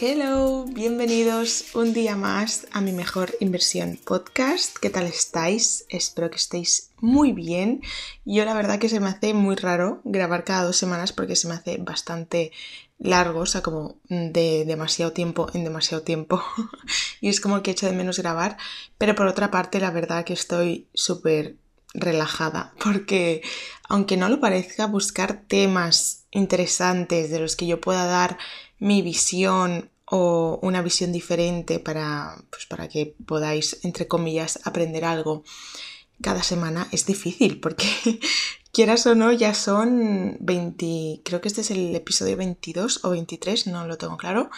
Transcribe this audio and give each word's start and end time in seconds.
Hello, 0.00 0.64
bienvenidos 0.64 1.74
un 1.74 1.92
día 1.92 2.14
más 2.14 2.68
a 2.70 2.80
mi 2.80 2.92
mejor 2.92 3.34
inversión 3.40 3.98
podcast. 4.04 4.76
¿Qué 4.78 4.90
tal 4.90 5.06
estáis? 5.06 5.86
Espero 5.88 6.30
que 6.30 6.36
estéis 6.36 6.92
muy 6.98 7.32
bien. 7.32 7.80
Yo 8.24 8.44
la 8.44 8.54
verdad 8.54 8.78
que 8.78 8.88
se 8.88 9.00
me 9.00 9.08
hace 9.08 9.34
muy 9.34 9.56
raro 9.56 10.00
grabar 10.04 10.44
cada 10.44 10.62
dos 10.62 10.76
semanas 10.76 11.12
porque 11.12 11.34
se 11.34 11.48
me 11.48 11.54
hace 11.54 11.78
bastante 11.78 12.52
largo, 13.00 13.40
o 13.40 13.46
sea, 13.46 13.60
como 13.60 13.96
de 14.08 14.64
demasiado 14.68 15.10
tiempo 15.10 15.48
en 15.52 15.64
demasiado 15.64 16.04
tiempo. 16.04 16.44
y 17.20 17.28
es 17.28 17.40
como 17.40 17.60
que 17.64 17.72
echo 17.72 17.86
de 17.86 17.92
menos 17.92 18.20
grabar. 18.20 18.56
Pero 18.98 19.16
por 19.16 19.26
otra 19.26 19.50
parte, 19.50 19.80
la 19.80 19.90
verdad 19.90 20.24
que 20.24 20.34
estoy 20.34 20.86
súper 20.94 21.56
relajada 21.92 22.72
porque 22.84 23.42
aunque 23.88 24.16
no 24.16 24.28
lo 24.28 24.38
parezca, 24.38 24.86
buscar 24.86 25.42
temas 25.48 26.26
interesantes 26.30 27.30
de 27.30 27.40
los 27.40 27.56
que 27.56 27.66
yo 27.66 27.80
pueda 27.80 28.06
dar 28.06 28.38
mi 28.78 29.02
visión 29.02 29.90
o 30.04 30.58
una 30.62 30.82
visión 30.82 31.12
diferente 31.12 31.78
para, 31.78 32.36
pues 32.50 32.66
para 32.66 32.88
que 32.88 33.14
podáis, 33.26 33.78
entre 33.82 34.08
comillas, 34.08 34.60
aprender 34.64 35.04
algo 35.04 35.44
cada 36.20 36.42
semana 36.42 36.88
es 36.90 37.06
difícil 37.06 37.60
porque 37.60 37.86
quieras 38.72 39.06
o 39.06 39.14
no 39.14 39.32
ya 39.32 39.54
son 39.54 40.36
20, 40.40 41.22
creo 41.24 41.40
que 41.40 41.48
este 41.48 41.60
es 41.60 41.70
el 41.70 41.94
episodio 41.94 42.36
22 42.36 43.04
o 43.04 43.10
23, 43.10 43.66
no 43.68 43.86
lo 43.86 43.98
tengo 43.98 44.16
claro, 44.16 44.50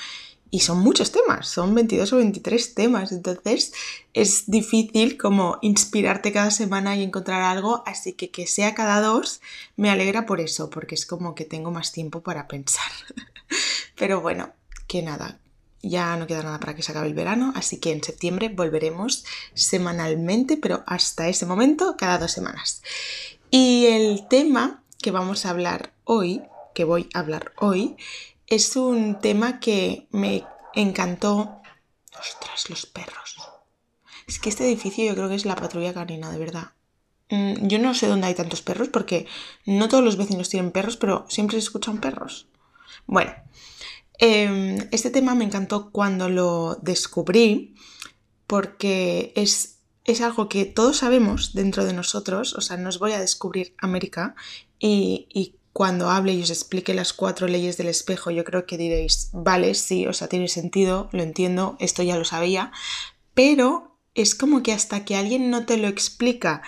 y 0.53 0.61
son 0.61 0.81
muchos 0.81 1.13
temas, 1.13 1.49
son 1.49 1.75
22 1.75 2.13
o 2.13 2.17
23 2.17 2.75
temas, 2.75 3.13
entonces 3.13 3.73
es 4.15 4.51
difícil 4.51 5.17
como 5.17 5.59
inspirarte 5.63 6.33
cada 6.33 6.51
semana 6.51 6.97
y 6.97 7.05
encontrar 7.05 7.43
algo, 7.43 7.85
así 7.87 8.15
que 8.15 8.31
que 8.31 8.47
sea 8.47 8.75
cada 8.75 9.01
dos 9.01 9.41
me 9.77 9.91
alegra 9.91 10.27
por 10.27 10.41
eso, 10.41 10.69
porque 10.69 10.97
es 10.97 11.07
como 11.07 11.35
que 11.35 11.45
tengo 11.45 11.71
más 11.71 11.93
tiempo 11.93 12.23
para 12.23 12.49
pensar. 12.49 12.91
Pero 13.97 14.21
bueno, 14.21 14.53
que 14.87 15.03
nada, 15.03 15.41
ya 15.83 16.17
no 16.17 16.27
queda 16.27 16.43
nada 16.43 16.61
para 16.61 16.75
que 16.75 16.83
se 16.83 16.93
acabe 16.93 17.09
el 17.09 17.15
verano, 17.15 17.53
así 17.55 17.79
que 17.79 17.93
en 17.93 18.03
septiembre 18.03 18.49
volveremos 18.49 19.25
semanalmente, 19.55 20.57
pero 20.57 20.83
hasta 20.87 21.29
ese 21.29 21.47
momento 21.47 21.97
cada 21.97 22.19
dos 22.19 22.33
semanas. 22.33 22.83
Y 23.51 23.87
el 23.87 24.29
tema 24.29 24.85
que 25.01 25.11
vamos 25.11 25.47
a 25.47 25.51
hablar 25.51 25.93
hoy, 26.05 26.43
que 26.75 26.85
voy 26.85 27.09
a 27.15 27.21
hablar 27.21 27.53
hoy, 27.59 27.97
es 28.47 28.77
un 28.77 29.19
tema 29.21 29.61
que 29.61 30.07
me 30.11 30.45
encantó. 30.75 31.63
Ostras, 32.19 32.69
los 32.69 32.87
perros. 32.87 33.37
Es 34.27 34.39
que 34.39 34.51
este 34.51 34.67
edificio 34.67 35.05
yo 35.05 35.15
creo 35.15 35.29
que 35.29 35.35
es 35.35 35.47
la 35.47 35.57
patrulla 35.57 35.95
canina, 35.95 36.31
de 36.31 36.39
verdad. 36.39 36.73
Mm, 37.31 37.67
yo 37.69 37.79
no 37.79 37.95
sé 37.95 38.07
dónde 38.07 38.27
hay 38.27 38.35
tantos 38.35 38.63
perros 38.63 38.89
porque 38.89 39.27
no 39.65 39.89
todos 39.89 40.05
los 40.05 40.17
vecinos 40.17 40.49
tienen 40.49 40.73
perros, 40.73 40.97
pero 40.97 41.25
siempre 41.29 41.57
se 41.57 41.65
escuchan 41.65 42.01
perros. 42.01 42.49
Bueno, 43.11 43.33
em, 44.19 44.79
este 44.93 45.11
tema 45.11 45.35
me 45.35 45.45
encantó 45.45 45.91
cuando 45.91 46.29
lo 46.29 46.77
descubrí 46.81 47.75
porque 48.47 49.33
es, 49.35 49.81
es 50.05 50.21
algo 50.21 50.49
que 50.49 50.65
todos 50.65 50.99
sabemos 50.99 51.53
dentro 51.53 51.85
de 51.85 51.93
nosotros, 51.93 52.55
o 52.55 52.61
sea, 52.61 52.77
no 52.77 52.89
os 52.89 53.01
voy 53.01 53.11
a 53.11 53.19
descubrir 53.19 53.75
América 53.79 54.37
y, 54.79 55.27
y 55.29 55.57
cuando 55.73 56.09
hable 56.09 56.35
y 56.35 56.43
os 56.43 56.51
explique 56.51 56.95
las 56.95 57.13
cuatro 57.13 57.49
leyes 57.49 57.77
del 57.77 57.89
espejo, 57.89 58.31
yo 58.31 58.45
creo 58.45 58.65
que 58.65 58.79
diréis, 58.79 59.31
vale, 59.33 59.75
sí, 59.75 60.07
o 60.07 60.13
sea, 60.13 60.29
tiene 60.29 60.47
sentido, 60.47 61.09
lo 61.11 61.25
entiendo, 61.25 61.77
esto 61.81 62.05
ya 62.05 62.17
lo 62.17 62.25
sabía, 62.25 62.71
pero 63.35 63.99
es 64.15 64.37
como 64.37 64.63
que 64.63 64.73
hasta 64.73 65.05
que 65.05 65.17
alguien 65.17 65.51
no 65.51 65.67
te 65.67 65.79
lo 65.79 65.89
explica 65.89 66.63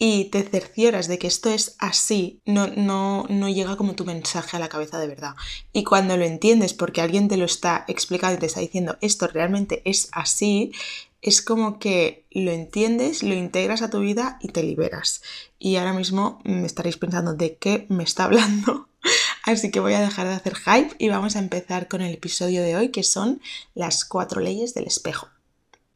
y 0.00 0.26
te 0.26 0.44
cercioras 0.44 1.08
de 1.08 1.18
que 1.18 1.26
esto 1.26 1.50
es 1.50 1.74
así, 1.80 2.40
no, 2.46 2.68
no, 2.68 3.26
no 3.28 3.48
llega 3.48 3.76
como 3.76 3.96
tu 3.96 4.04
mensaje 4.04 4.56
a 4.56 4.60
la 4.60 4.68
cabeza 4.68 4.98
de 5.00 5.08
verdad. 5.08 5.34
Y 5.72 5.82
cuando 5.82 6.16
lo 6.16 6.24
entiendes 6.24 6.72
porque 6.72 7.00
alguien 7.00 7.26
te 7.26 7.36
lo 7.36 7.44
está 7.44 7.84
explicando 7.88 8.36
y 8.36 8.40
te 8.40 8.46
está 8.46 8.60
diciendo 8.60 8.96
esto 9.00 9.26
realmente 9.26 9.82
es 9.84 10.08
así, 10.12 10.72
es 11.20 11.42
como 11.42 11.80
que 11.80 12.24
lo 12.30 12.52
entiendes, 12.52 13.24
lo 13.24 13.34
integras 13.34 13.82
a 13.82 13.90
tu 13.90 13.98
vida 13.98 14.38
y 14.40 14.48
te 14.48 14.62
liberas. 14.62 15.20
Y 15.58 15.76
ahora 15.76 15.92
mismo 15.92 16.40
me 16.44 16.64
estaréis 16.64 16.96
pensando 16.96 17.34
de 17.34 17.56
qué 17.56 17.86
me 17.88 18.04
está 18.04 18.24
hablando. 18.24 18.88
Así 19.42 19.70
que 19.70 19.80
voy 19.80 19.94
a 19.94 20.00
dejar 20.00 20.28
de 20.28 20.34
hacer 20.34 20.54
hype 20.54 20.94
y 20.98 21.08
vamos 21.08 21.34
a 21.34 21.40
empezar 21.40 21.88
con 21.88 22.02
el 22.02 22.14
episodio 22.14 22.62
de 22.62 22.76
hoy 22.76 22.90
que 22.90 23.02
son 23.02 23.40
las 23.74 24.04
cuatro 24.04 24.40
leyes 24.40 24.74
del 24.74 24.86
espejo. 24.86 25.28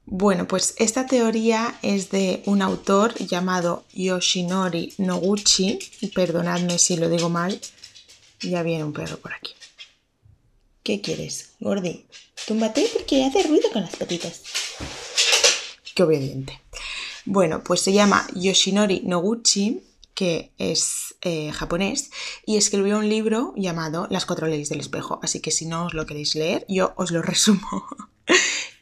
Bueno, 0.04 0.48
pues 0.48 0.74
esta 0.78 1.06
teoría 1.06 1.78
es 1.82 2.10
de 2.10 2.42
un 2.46 2.60
autor 2.60 3.14
llamado 3.14 3.84
Yoshinori 3.92 4.94
Noguchi, 4.98 5.78
perdonadme 6.14 6.78
si 6.78 6.96
lo 6.96 7.08
digo 7.08 7.28
mal, 7.28 7.60
ya 8.40 8.62
viene 8.62 8.84
un 8.84 8.92
perro 8.92 9.18
por 9.18 9.32
aquí. 9.32 9.52
¿Qué 10.82 11.00
quieres, 11.00 11.52
Gordi? 11.60 12.06
Túmbate 12.46 12.90
porque 12.92 13.24
hace 13.24 13.44
ruido 13.44 13.70
con 13.72 13.82
las 13.82 13.94
patitas. 13.94 14.42
Qué 15.94 16.02
obediente. 16.02 16.60
Bueno, 17.24 17.62
pues 17.62 17.80
se 17.80 17.92
llama 17.92 18.26
Yoshinori 18.34 19.02
Noguchi, 19.04 19.84
que 20.14 20.50
es 20.58 21.14
eh, 21.20 21.52
japonés, 21.52 22.10
y 22.44 22.56
escribió 22.56 22.98
un 22.98 23.08
libro 23.08 23.54
llamado 23.56 24.08
Las 24.10 24.26
cuatro 24.26 24.48
leyes 24.48 24.68
del 24.70 24.80
espejo. 24.80 25.20
Así 25.22 25.40
que 25.40 25.52
si 25.52 25.66
no 25.66 25.86
os 25.86 25.94
lo 25.94 26.04
queréis 26.04 26.34
leer, 26.34 26.66
yo 26.68 26.92
os 26.96 27.12
lo 27.12 27.22
resumo. 27.22 27.86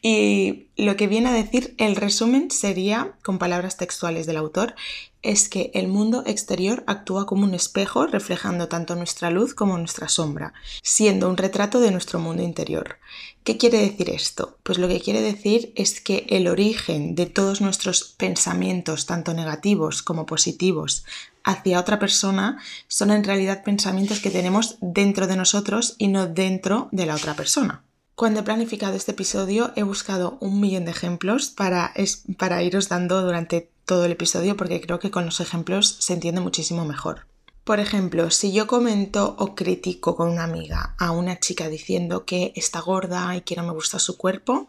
y 0.01 0.69
lo 0.77 0.95
que 0.95 1.05
viene 1.05 1.29
a 1.29 1.33
decir 1.33 1.75
el 1.77 1.95
resumen 1.95 2.49
sería, 2.49 3.13
con 3.21 3.37
palabras 3.37 3.77
textuales 3.77 4.25
del 4.25 4.37
autor, 4.37 4.73
es 5.21 5.47
que 5.47 5.69
el 5.75 5.87
mundo 5.87 6.23
exterior 6.25 6.83
actúa 6.87 7.27
como 7.27 7.43
un 7.43 7.53
espejo 7.53 8.07
reflejando 8.07 8.67
tanto 8.67 8.95
nuestra 8.95 9.29
luz 9.29 9.53
como 9.53 9.77
nuestra 9.77 10.09
sombra, 10.09 10.53
siendo 10.81 11.29
un 11.29 11.37
retrato 11.37 11.79
de 11.79 11.91
nuestro 11.91 12.17
mundo 12.17 12.41
interior. 12.41 12.97
¿Qué 13.43 13.57
quiere 13.57 13.77
decir 13.77 14.09
esto? 14.09 14.57
Pues 14.63 14.79
lo 14.79 14.87
que 14.87 14.99
quiere 14.99 15.21
decir 15.21 15.71
es 15.75 16.01
que 16.01 16.25
el 16.29 16.47
origen 16.47 17.13
de 17.13 17.27
todos 17.27 17.61
nuestros 17.61 18.03
pensamientos, 18.03 19.05
tanto 19.05 19.35
negativos 19.35 20.01
como 20.01 20.25
positivos, 20.25 21.05
hacia 21.43 21.79
otra 21.79 21.99
persona, 21.99 22.59
son 22.87 23.11
en 23.11 23.23
realidad 23.23 23.63
pensamientos 23.63 24.19
que 24.19 24.31
tenemos 24.31 24.77
dentro 24.81 25.27
de 25.27 25.35
nosotros 25.35 25.93
y 25.99 26.07
no 26.07 26.25
dentro 26.25 26.89
de 26.91 27.05
la 27.05 27.13
otra 27.13 27.35
persona. 27.35 27.83
Cuando 28.21 28.41
he 28.41 28.43
planificado 28.43 28.93
este 28.93 29.13
episodio 29.13 29.71
he 29.75 29.81
buscado 29.81 30.37
un 30.41 30.59
millón 30.59 30.85
de 30.85 30.91
ejemplos 30.91 31.49
para, 31.49 31.91
para 32.37 32.61
iros 32.61 32.87
dando 32.87 33.23
durante 33.23 33.71
todo 33.83 34.05
el 34.05 34.11
episodio 34.11 34.55
porque 34.55 34.79
creo 34.79 34.99
que 34.99 35.09
con 35.09 35.25
los 35.25 35.39
ejemplos 35.39 35.97
se 35.99 36.13
entiende 36.13 36.39
muchísimo 36.39 36.85
mejor. 36.85 37.25
Por 37.63 37.79
ejemplo, 37.79 38.29
si 38.29 38.51
yo 38.51 38.67
comento 38.67 39.35
o 39.39 39.55
critico 39.55 40.15
con 40.15 40.29
una 40.29 40.43
amiga 40.43 40.93
a 40.99 41.09
una 41.09 41.39
chica 41.39 41.67
diciendo 41.67 42.23
que 42.23 42.53
está 42.55 42.79
gorda 42.79 43.35
y 43.35 43.41
que 43.41 43.55
no 43.55 43.63
me 43.63 43.73
gusta 43.73 43.97
su 43.97 44.17
cuerpo, 44.17 44.67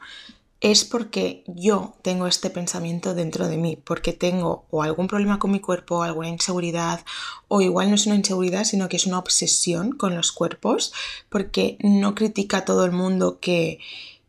es 0.62 0.84
porque 0.84 1.42
yo 1.48 1.96
tengo 2.02 2.28
este 2.28 2.48
pensamiento 2.48 3.14
dentro 3.14 3.48
de 3.48 3.56
mí, 3.56 3.76
porque 3.84 4.12
tengo 4.12 4.64
o 4.70 4.84
algún 4.84 5.08
problema 5.08 5.40
con 5.40 5.50
mi 5.50 5.58
cuerpo, 5.58 6.04
alguna 6.04 6.28
inseguridad, 6.28 7.04
o 7.48 7.60
igual 7.60 7.88
no 7.88 7.96
es 7.96 8.06
una 8.06 8.14
inseguridad, 8.14 8.62
sino 8.62 8.88
que 8.88 8.96
es 8.96 9.06
una 9.06 9.18
obsesión 9.18 9.90
con 9.90 10.14
los 10.14 10.30
cuerpos, 10.30 10.92
porque 11.28 11.76
no 11.80 12.14
critica 12.14 12.58
a 12.58 12.64
todo 12.64 12.84
el 12.84 12.92
mundo 12.92 13.40
que, 13.40 13.80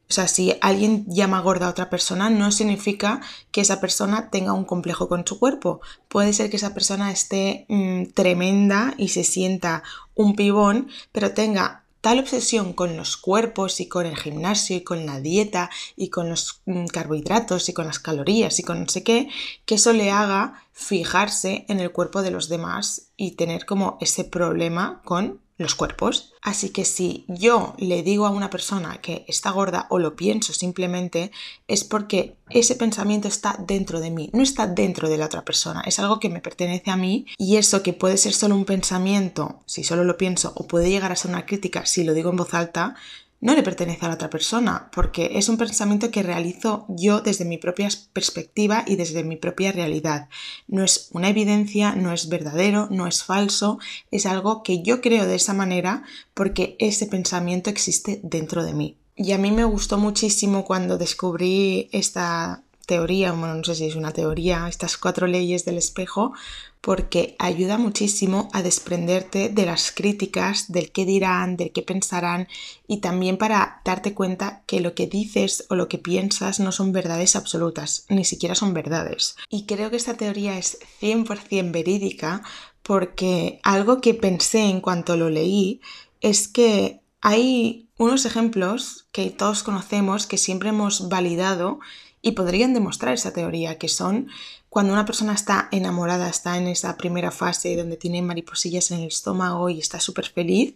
o 0.10 0.14
sea, 0.14 0.28
si 0.28 0.56
alguien 0.62 1.06
llama 1.08 1.40
gorda 1.40 1.68
a 1.68 1.70
otra 1.70 1.92
persona, 1.92 2.32
no 2.32 2.52
significa 2.52 3.22
que 3.52 3.62
esa 3.62 3.80
persona 3.80 4.32
tenga 4.32 4.54
un 4.54 4.66
complejo 4.66 5.08
con 5.08 5.28
su 5.28 5.38
cuerpo. 5.38 5.82
Puede 6.08 6.34
ser 6.34 6.50
que 6.50 6.58
esa 6.58 6.74
persona 6.74 7.12
esté 7.12 7.68
mm, 7.70 8.06
tremenda 8.16 8.96
y 8.98 9.10
se 9.10 9.24
sienta 9.24 9.84
un 10.16 10.36
pibón, 10.36 10.88
pero 11.12 11.32
tenga 11.36 11.83
tal 12.04 12.20
obsesión 12.20 12.74
con 12.74 12.98
los 12.98 13.16
cuerpos 13.16 13.80
y 13.80 13.88
con 13.88 14.06
el 14.06 14.18
gimnasio 14.18 14.76
y 14.76 14.82
con 14.82 15.06
la 15.06 15.22
dieta 15.22 15.70
y 15.96 16.10
con 16.10 16.28
los 16.28 16.60
mm, 16.66 16.88
carbohidratos 16.88 17.70
y 17.70 17.74
con 17.74 17.86
las 17.88 18.00
calorías 18.00 18.60
y 18.60 18.64
con 18.64 18.82
no 18.82 18.90
sé 18.90 19.04
qué, 19.04 19.30
que 19.66 19.76
eso 19.76 19.94
le 19.94 20.12
haga 20.12 20.66
fijarse 20.74 21.64
en 21.70 21.80
el 21.80 21.94
cuerpo 21.94 22.22
de 22.22 22.32
los 22.32 22.50
demás 22.50 23.08
y 23.16 23.38
tener 23.38 23.66
como 23.66 23.98
ese 24.02 24.26
problema 24.26 25.02
con 25.06 25.40
los 25.58 25.76
cuerpos. 25.76 26.34
Así 26.42 26.70
que 26.70 26.86
si 26.86 27.26
yo 27.28 27.76
le 27.78 28.04
digo 28.04 28.26
a 28.26 28.32
una 28.32 28.50
persona 28.50 28.98
que 28.98 29.26
está 29.28 29.52
gorda 29.52 29.88
o 29.90 30.00
lo 30.00 30.16
pienso 30.16 30.54
simplemente, 30.54 31.32
es 31.68 31.84
porque 31.84 32.36
ese 32.50 32.76
pensamiento 32.76 33.28
está 33.28 33.56
dentro 33.60 34.00
de 34.00 34.12
mí, 34.12 34.30
no 34.34 34.44
está 34.44 34.68
dentro 34.68 35.10
de 35.10 35.18
la 35.18 35.26
otra 35.26 35.46
persona, 35.46 35.82
es 35.86 36.00
algo 36.00 36.20
que 36.20 36.30
me 36.30 36.42
pertenece 36.42 36.92
a 36.92 36.98
mí 36.98 37.26
y 37.38 37.58
eso 37.58 37.82
que 37.82 37.94
puede 37.94 38.18
ser 38.18 38.34
solo 38.34 38.56
un 38.56 38.66
pensamiento, 38.66 39.62
si 39.66 39.84
solo 39.84 40.04
lo 40.04 40.18
pienso, 40.18 40.54
o 40.56 40.68
puede 40.68 40.90
llegar 40.90 41.12
a 41.12 41.16
ser 41.16 41.32
una 41.32 41.46
crítica 41.46 41.86
si 41.86 42.04
lo 42.04 42.14
digo 42.14 42.30
en 42.30 42.38
voz 42.38 42.54
alta, 42.54 42.96
no 43.44 43.54
le 43.56 43.62
pertenece 43.62 44.06
a 44.06 44.08
la 44.08 44.16
otra 44.16 44.30
persona, 44.30 44.90
porque 44.96 45.32
es 45.34 45.50
un 45.50 45.58
pensamiento 45.58 46.12
que 46.12 46.24
realizo 46.24 46.86
yo 46.88 47.20
desde 47.20 47.44
mi 47.44 47.58
propia 47.58 47.90
perspectiva 48.14 48.86
y 48.88 48.96
desde 48.96 49.26
mi 49.26 49.36
propia 49.36 49.74
realidad. 49.74 50.30
No 50.70 50.82
es 50.82 51.10
una 51.12 51.28
evidencia, 51.28 51.94
no 51.94 52.14
es 52.14 52.30
verdadero, 52.30 52.88
no 52.90 53.06
es 53.06 53.26
falso, 53.26 53.80
es 54.12 54.26
algo 54.26 54.64
que 54.64 54.82
yo 54.82 55.02
creo 55.02 55.28
de 55.28 55.36
esa 55.36 55.54
manera 55.54 56.04
porque 56.34 56.78
ese 56.80 57.06
pensamiento 57.06 57.70
existe 57.70 58.22
dentro 58.24 58.64
de 58.64 58.74
mí. 58.74 58.96
Y 59.18 59.34
a 59.34 59.38
mí 59.38 59.52
me 59.52 59.66
gustó 59.66 59.98
muchísimo 59.98 60.64
cuando 60.64 60.98
descubrí 60.98 61.90
esta 61.92 62.64
teoría, 62.86 63.34
bueno, 63.34 63.56
no 63.56 63.64
sé 63.66 63.76
si 63.76 63.88
es 63.88 63.96
una 63.98 64.14
teoría, 64.14 64.70
estas 64.70 64.98
cuatro 64.98 65.28
leyes 65.28 65.66
del 65.66 65.78
espejo, 65.78 66.34
porque 66.84 67.38
ayuda 67.40 67.78
muchísimo 67.78 68.50
a 68.52 68.62
desprenderte 68.62 69.48
de 69.48 69.66
las 69.66 69.94
críticas, 69.94 70.70
del 70.70 70.92
qué 70.92 71.06
dirán, 71.06 71.56
del 71.56 71.72
qué 71.72 71.82
pensarán 71.82 72.50
y 72.90 72.98
también 72.98 73.38
para 73.38 73.82
darte 73.86 74.14
cuenta 74.14 74.64
que 74.68 74.82
lo 74.82 74.94
que 74.94 75.08
dices 75.08 75.66
o 75.70 75.76
lo 75.76 75.88
que 75.88 75.98
piensas 75.98 76.60
no 76.60 76.74
son 76.74 76.92
verdades 76.92 77.38
absolutas, 77.38 78.06
ni 78.10 78.26
siquiera 78.26 78.54
son 78.54 78.74
verdades. 78.74 79.38
Y 79.48 79.66
creo 79.66 79.92
que 79.92 79.96
esta 79.96 80.16
teoría 80.16 80.58
es 80.58 80.78
100% 81.02 81.72
verídica 81.72 82.44
porque 82.82 83.62
algo 83.64 84.02
que 84.02 84.14
pensé 84.14 84.64
en 84.64 84.82
cuanto 84.82 85.16
lo 85.16 85.30
leí 85.30 85.80
es 86.20 86.50
que 86.50 87.00
hay 87.22 87.88
unos 87.98 88.26
ejemplos 88.26 89.08
que 89.14 89.30
todos 89.30 89.64
conocemos 89.64 90.28
que 90.28 90.38
siempre 90.38 90.68
hemos 90.68 91.08
validado 91.08 91.80
y 92.22 92.32
podrían 92.32 92.74
demostrar 92.74 93.14
esa 93.14 93.34
teoría, 93.34 93.78
que 93.78 93.90
son 93.90 94.28
cuando 94.74 94.92
una 94.92 95.06
persona 95.06 95.34
está 95.34 95.68
enamorada, 95.70 96.28
está 96.28 96.58
en 96.58 96.66
esa 96.66 96.98
primera 96.98 97.30
fase 97.30 97.78
donde 97.78 97.96
tiene 97.96 98.24
mariposillas 98.24 98.90
en 98.90 99.02
el 99.02 99.08
estómago 99.10 99.70
y 99.70 99.78
está 99.78 100.00
súper 100.00 100.26
feliz, 100.26 100.74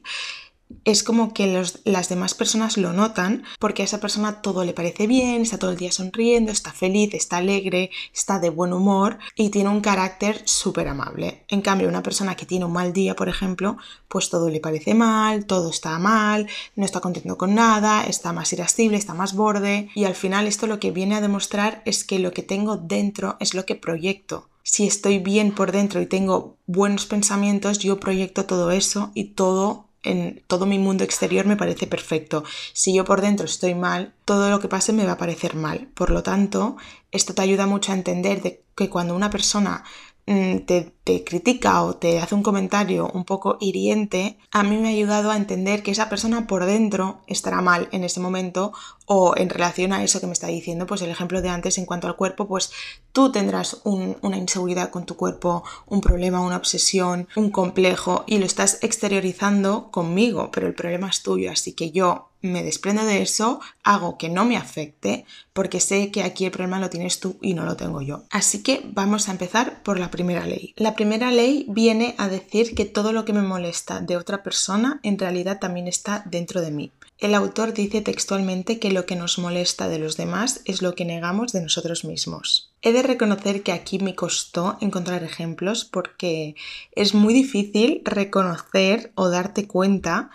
es 0.84 1.04
como 1.04 1.34
que 1.34 1.64
las 1.86 2.10
demás 2.10 2.34
personas 2.34 2.78
lo 2.78 2.94
notan 2.94 3.44
porque 3.60 3.82
a 3.82 3.86
esa 3.86 4.00
persona 4.00 4.42
todo 4.42 4.66
le 4.66 4.74
parece 4.74 5.08
bien, 5.08 5.42
está 5.42 5.58
todo 5.58 5.72
el 5.72 5.78
día 5.78 5.92
sonriendo, 5.92 6.52
está 6.52 6.72
feliz, 6.72 7.14
está 7.14 7.38
alegre, 7.38 7.92
está 8.14 8.40
de 8.40 8.50
buen 8.50 8.74
humor 8.74 9.18
y 9.36 9.50
tiene 9.50 9.70
un 9.70 9.82
carácter 9.82 10.42
súper 10.46 10.88
amable. 10.88 11.46
En 11.48 11.62
cambio, 11.62 11.88
una 11.88 12.04
persona 12.04 12.36
que 12.36 12.46
tiene 12.46 12.66
un 12.66 12.74
mal 12.74 12.94
día, 12.94 13.16
por 13.16 13.30
ejemplo, 13.30 13.78
pues 14.08 14.30
todo 14.30 14.50
le 14.50 14.60
parece 14.60 14.94
mal, 14.94 15.46
todo 15.46 15.70
está 15.70 15.98
mal, 16.00 16.48
no 16.76 16.86
está 16.86 17.00
contento 17.00 17.38
con 17.38 17.56
nada, 17.56 18.06
está 18.06 18.34
más 18.34 18.52
irascible, 18.54 18.98
está 18.98 19.14
más 19.14 19.34
borde 19.36 19.90
y 19.96 20.06
al 20.06 20.16
final 20.16 20.48
esto 20.48 20.68
lo 20.68 20.80
que 20.80 20.92
viene 20.92 21.16
a 21.16 21.22
demostrar 21.22 21.82
es 21.86 22.04
que 22.04 22.20
lo 22.20 22.32
que 22.32 22.44
tengo 22.44 22.78
dentro 22.78 23.38
es 23.40 23.54
lo 23.54 23.66
que 23.66 23.76
proyecto 23.76 24.50
si 24.64 24.86
estoy 24.86 25.20
bien 25.20 25.54
por 25.54 25.72
dentro 25.72 26.02
y 26.02 26.08
tengo 26.08 26.58
buenos 26.66 27.06
pensamientos, 27.06 27.80
yo 27.80 28.02
proyecto 28.02 28.46
todo 28.46 28.72
eso 28.72 29.12
y 29.14 29.30
todo 29.30 29.87
en 30.08 30.44
todo 30.48 30.66
mi 30.66 30.80
mundo 30.80 31.04
exterior 31.04 31.46
me 31.46 31.58
parece 31.58 31.88
perfecto. 31.88 32.44
Si 32.74 32.94
yo 32.94 33.06
por 33.06 33.22
dentro 33.22 33.46
estoy 33.46 33.76
mal, 33.76 34.14
todo 34.26 34.50
lo 34.50 34.60
que 34.60 34.68
pase 34.68 34.94
me 34.94 35.06
va 35.06 35.14
a 35.14 35.18
parecer 35.18 35.56
mal. 35.56 35.90
Por 35.94 36.10
lo 36.10 36.24
tanto, 36.24 36.78
esto 37.12 37.34
te 37.34 37.42
ayuda 37.42 37.66
mucho 37.66 37.92
a 37.92 37.96
entender 37.96 38.42
de 38.42 38.64
que 38.76 38.90
cuando 38.90 39.16
una 39.16 39.30
persona 39.30 39.84
Mm, 40.30 40.66
te, 40.66 40.94
critica 41.24 41.84
o 41.84 41.96
te 41.96 42.20
hace 42.20 42.36
un 42.36 42.44
comentario 42.44 43.10
un 43.14 43.24
poco 43.24 43.58
hiriente, 43.62 44.38
a 44.52 44.62
mí 44.62 44.76
me 44.76 44.90
ha 44.90 44.92
ayudado 44.92 45.32
a 45.32 45.38
entender 45.38 45.82
que 45.82 45.92
esa 45.92 46.10
persona 46.10 46.48
por 46.48 46.66
dentro 46.66 47.22
estará 47.28 47.62
mal 47.62 47.88
en 47.94 48.04
ese 48.04 48.20
momento 48.20 48.74
o 49.06 49.34
en 49.38 49.50
relación 49.50 49.94
a 49.94 50.04
eso 50.04 50.20
que 50.20 50.28
me 50.28 50.34
está 50.34 50.48
diciendo, 50.48 50.86
pues 50.86 51.02
el 51.02 51.12
ejemplo 51.12 51.42
de 51.42 51.48
antes 51.48 51.78
en 51.78 51.86
cuanto 51.86 52.08
al 52.08 52.18
cuerpo, 52.18 52.46
pues 52.46 52.72
tú 53.14 53.32
tendrás 53.32 53.80
una 53.86 54.36
inseguridad 54.36 54.90
con 54.90 55.06
tu 55.06 55.16
cuerpo, 55.16 55.64
un 55.86 56.02
problema, 56.02 56.42
una 56.42 56.58
obsesión, 56.58 57.30
un 57.38 57.50
complejo 57.50 58.26
y 58.28 58.40
lo 58.40 58.46
estás 58.46 58.80
exteriorizando 58.82 59.92
conmigo, 59.92 60.50
pero 60.52 60.68
el 60.68 60.74
problema 60.74 61.08
es 61.08 61.24
tuyo, 61.24 61.52
así 61.52 61.72
que 61.72 61.92
yo 61.92 62.27
me 62.42 62.64
desprendo 62.64 63.06
de 63.06 63.22
eso, 63.22 63.60
hago 63.84 64.18
que 64.18 64.30
no 64.30 64.46
me 64.46 64.58
afecte, 64.58 65.26
porque 65.54 65.80
sé 65.80 66.12
que 66.12 66.24
aquí 66.24 66.46
el 66.46 66.52
problema 66.52 66.80
lo 66.80 66.90
tienes 66.90 67.20
tú 67.20 67.38
y 67.42 67.54
no 67.54 67.66
lo 67.66 67.76
tengo 67.76 68.02
yo. 68.02 68.24
Así 68.30 68.64
que 68.64 68.82
vamos 68.94 69.28
a 69.28 69.32
empezar 69.32 69.82
por 69.84 70.00
la 70.00 70.12
primera 70.12 70.46
ley. 70.46 70.74
La 70.76 70.96
primera 70.96 71.32
ley 71.32 71.66
viene 71.70 72.16
a 72.18 72.28
decir 72.28 72.76
que 72.76 72.86
todo 72.86 73.12
lo 73.12 73.26
que 73.26 73.34
me 73.34 73.42
molesta 73.42 74.02
de 74.02 74.18
otra 74.18 74.44
persona 74.44 75.00
en 75.04 75.18
realidad 75.18 75.60
también 75.60 75.88
está 75.88 76.24
dentro 76.26 76.62
de 76.62 76.72
mí. 76.72 76.92
El 77.20 77.34
autor 77.34 77.74
dice 77.74 78.02
textualmente 78.02 78.78
que 78.78 78.92
lo 78.92 79.08
que 79.08 79.16
nos 79.16 79.40
molesta 79.40 79.90
de 79.90 79.98
los 79.98 80.18
demás 80.18 80.62
es 80.66 80.84
lo 80.84 80.94
que 80.94 81.04
negamos 81.04 81.52
de 81.52 81.62
nosotros 81.62 82.06
mismos. 82.06 82.72
He 82.84 82.92
de 82.92 83.02
reconocer 83.02 83.64
que 83.64 83.72
aquí 83.72 83.98
me 83.98 84.14
costó 84.14 84.78
encontrar 84.82 85.24
ejemplos 85.24 85.84
porque 85.84 86.56
es 86.92 87.16
muy 87.16 87.34
difícil 87.34 88.04
reconocer 88.06 89.12
o 89.16 89.30
darte 89.30 89.66
cuenta 89.66 90.30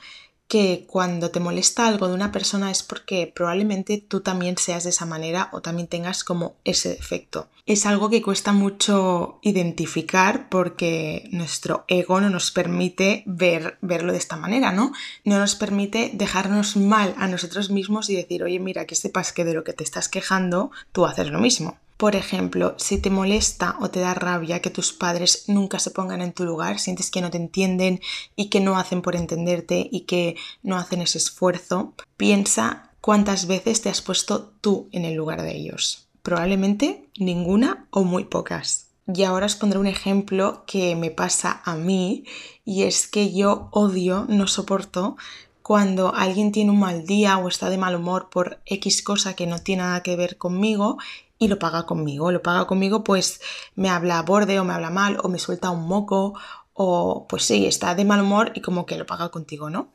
que 0.53 0.85
cuando 0.87 1.31
te 1.31 1.41
molesta 1.41 1.89
algo 1.89 2.09
de 2.09 2.13
una 2.13 2.31
persona 2.31 2.71
es 2.71 2.83
porque 2.83 3.33
probablemente 3.35 3.97
tú 4.07 4.21
también 4.21 4.59
seas 4.59 4.85
de 4.85 4.91
esa 4.91 5.07
manera 5.07 5.49
o 5.53 5.63
también 5.63 5.89
tengas 5.89 6.25
como 6.25 6.57
ese 6.65 6.91
defecto. 6.91 7.49
Es 7.65 7.87
algo 7.87 8.11
que 8.11 8.21
cuesta 8.21 8.53
mucho 8.53 9.39
identificar 9.41 10.51
porque 10.51 11.27
nuestro 11.33 11.87
ego 11.89 12.21
no 12.21 12.29
nos 12.29 12.51
permite 12.51 13.23
ver, 13.25 13.79
verlo 13.81 14.13
de 14.13 14.19
esta 14.19 14.37
manera, 14.37 14.73
¿no? 14.73 14.93
No 15.25 15.39
nos 15.39 15.55
permite 15.55 16.11
dejarnos 16.13 16.77
mal 16.77 17.15
a 17.17 17.29
nosotros 17.29 17.71
mismos 17.71 18.11
y 18.11 18.17
decir, 18.17 18.43
oye, 18.43 18.59
mira, 18.59 18.85
que 18.85 18.95
sepas 18.95 19.33
que 19.33 19.47
de 19.47 19.55
lo 19.55 19.65
que 19.65 19.73
te 19.73 19.85
estás 19.85 20.11
quejando, 20.11 20.71
tú 20.93 21.07
haces 21.07 21.31
lo 21.31 21.39
mismo. 21.39 21.79
Por 22.03 22.17
ejemplo, 22.17 22.75
si 22.79 22.99
te 22.99 23.11
molesta 23.11 23.77
o 23.79 23.89
te 23.89 24.01
da 24.01 24.13
rabia 24.13 24.61
que 24.61 24.71
tus 24.71 24.93
padres 24.93 25.45
nunca 25.47 25.79
se 25.79 25.93
pongan 25.93 26.21
en 26.21 26.33
tu 26.33 26.43
lugar, 26.43 26.81
sientes 26.81 27.13
que 27.13 27.21
no 27.21 27.31
te 27.31 27.37
entienden 27.37 28.01
y 28.35 28.49
que 28.49 28.59
no 28.59 28.77
hacen 28.77 29.03
por 29.03 29.15
entenderte 29.15 29.89
y 29.89 30.01
que 30.01 30.35
no 30.65 30.79
hacen 30.79 31.01
ese 31.01 31.19
esfuerzo, 31.19 31.95
piensa 32.17 32.91
cuántas 33.01 33.47
veces 33.47 33.83
te 33.83 33.89
has 33.89 34.03
puesto 34.03 34.53
tú 34.61 34.89
en 34.91 35.05
el 35.05 35.15
lugar 35.15 35.43
de 35.43 35.55
ellos. 35.55 36.09
Probablemente 36.25 37.09
ninguna 37.21 37.87
o 37.91 38.03
muy 38.03 38.25
pocas. 38.25 38.89
Y 39.07 39.23
ahora 39.23 39.47
os 39.47 39.55
pondré 39.55 39.79
un 39.79 39.87
ejemplo 39.87 40.65
que 40.67 40.97
me 40.97 41.13
pasa 41.13 41.63
a 41.65 41.77
mí 41.77 42.25
y 42.65 42.83
es 42.83 43.07
que 43.07 43.33
yo 43.33 43.69
odio, 43.71 44.27
no 44.29 44.49
soporto 44.49 45.17
cuando 45.63 46.13
alguien 46.13 46.51
tiene 46.51 46.73
un 46.73 46.81
mal 46.81 47.07
día 47.07 47.39
o 47.39 47.47
está 47.47 47.71
de 47.71 47.79
mal 47.79 47.95
humor 47.95 48.29
por 48.29 48.61
X 48.67 49.03
cosa 49.03 49.37
que 49.37 49.47
no 49.47 49.61
tiene 49.61 49.85
nada 49.85 50.03
que 50.03 50.17
ver 50.17 50.37
conmigo 50.37 50.99
y 51.43 51.49
lo 51.49 51.59
paga 51.59 51.87
conmigo. 51.87 52.31
Lo 52.31 52.41
paga 52.41 52.67
conmigo, 52.67 53.03
pues 53.03 53.41
me 53.75 53.89
habla 53.89 54.21
a 54.21 54.23
borde 54.23 54.61
o 54.61 54.65
me 54.65 54.75
habla 54.75 54.91
mal 54.91 55.19
o 55.23 55.29
me 55.29 55.41
suelta 55.41 55.71
un 55.71 55.89
moco 55.89 56.35
o 56.73 57.27
pues 57.29 57.43
sí, 57.45 57.67
está 57.67 57.97
de 57.97 58.05
mal 58.05 58.21
humor 58.23 58.53
y 58.55 58.61
como 58.61 58.87
que 58.87 58.97
lo 58.97 59.07
paga 59.07 59.31
contigo, 59.31 59.69
¿no? 59.69 59.93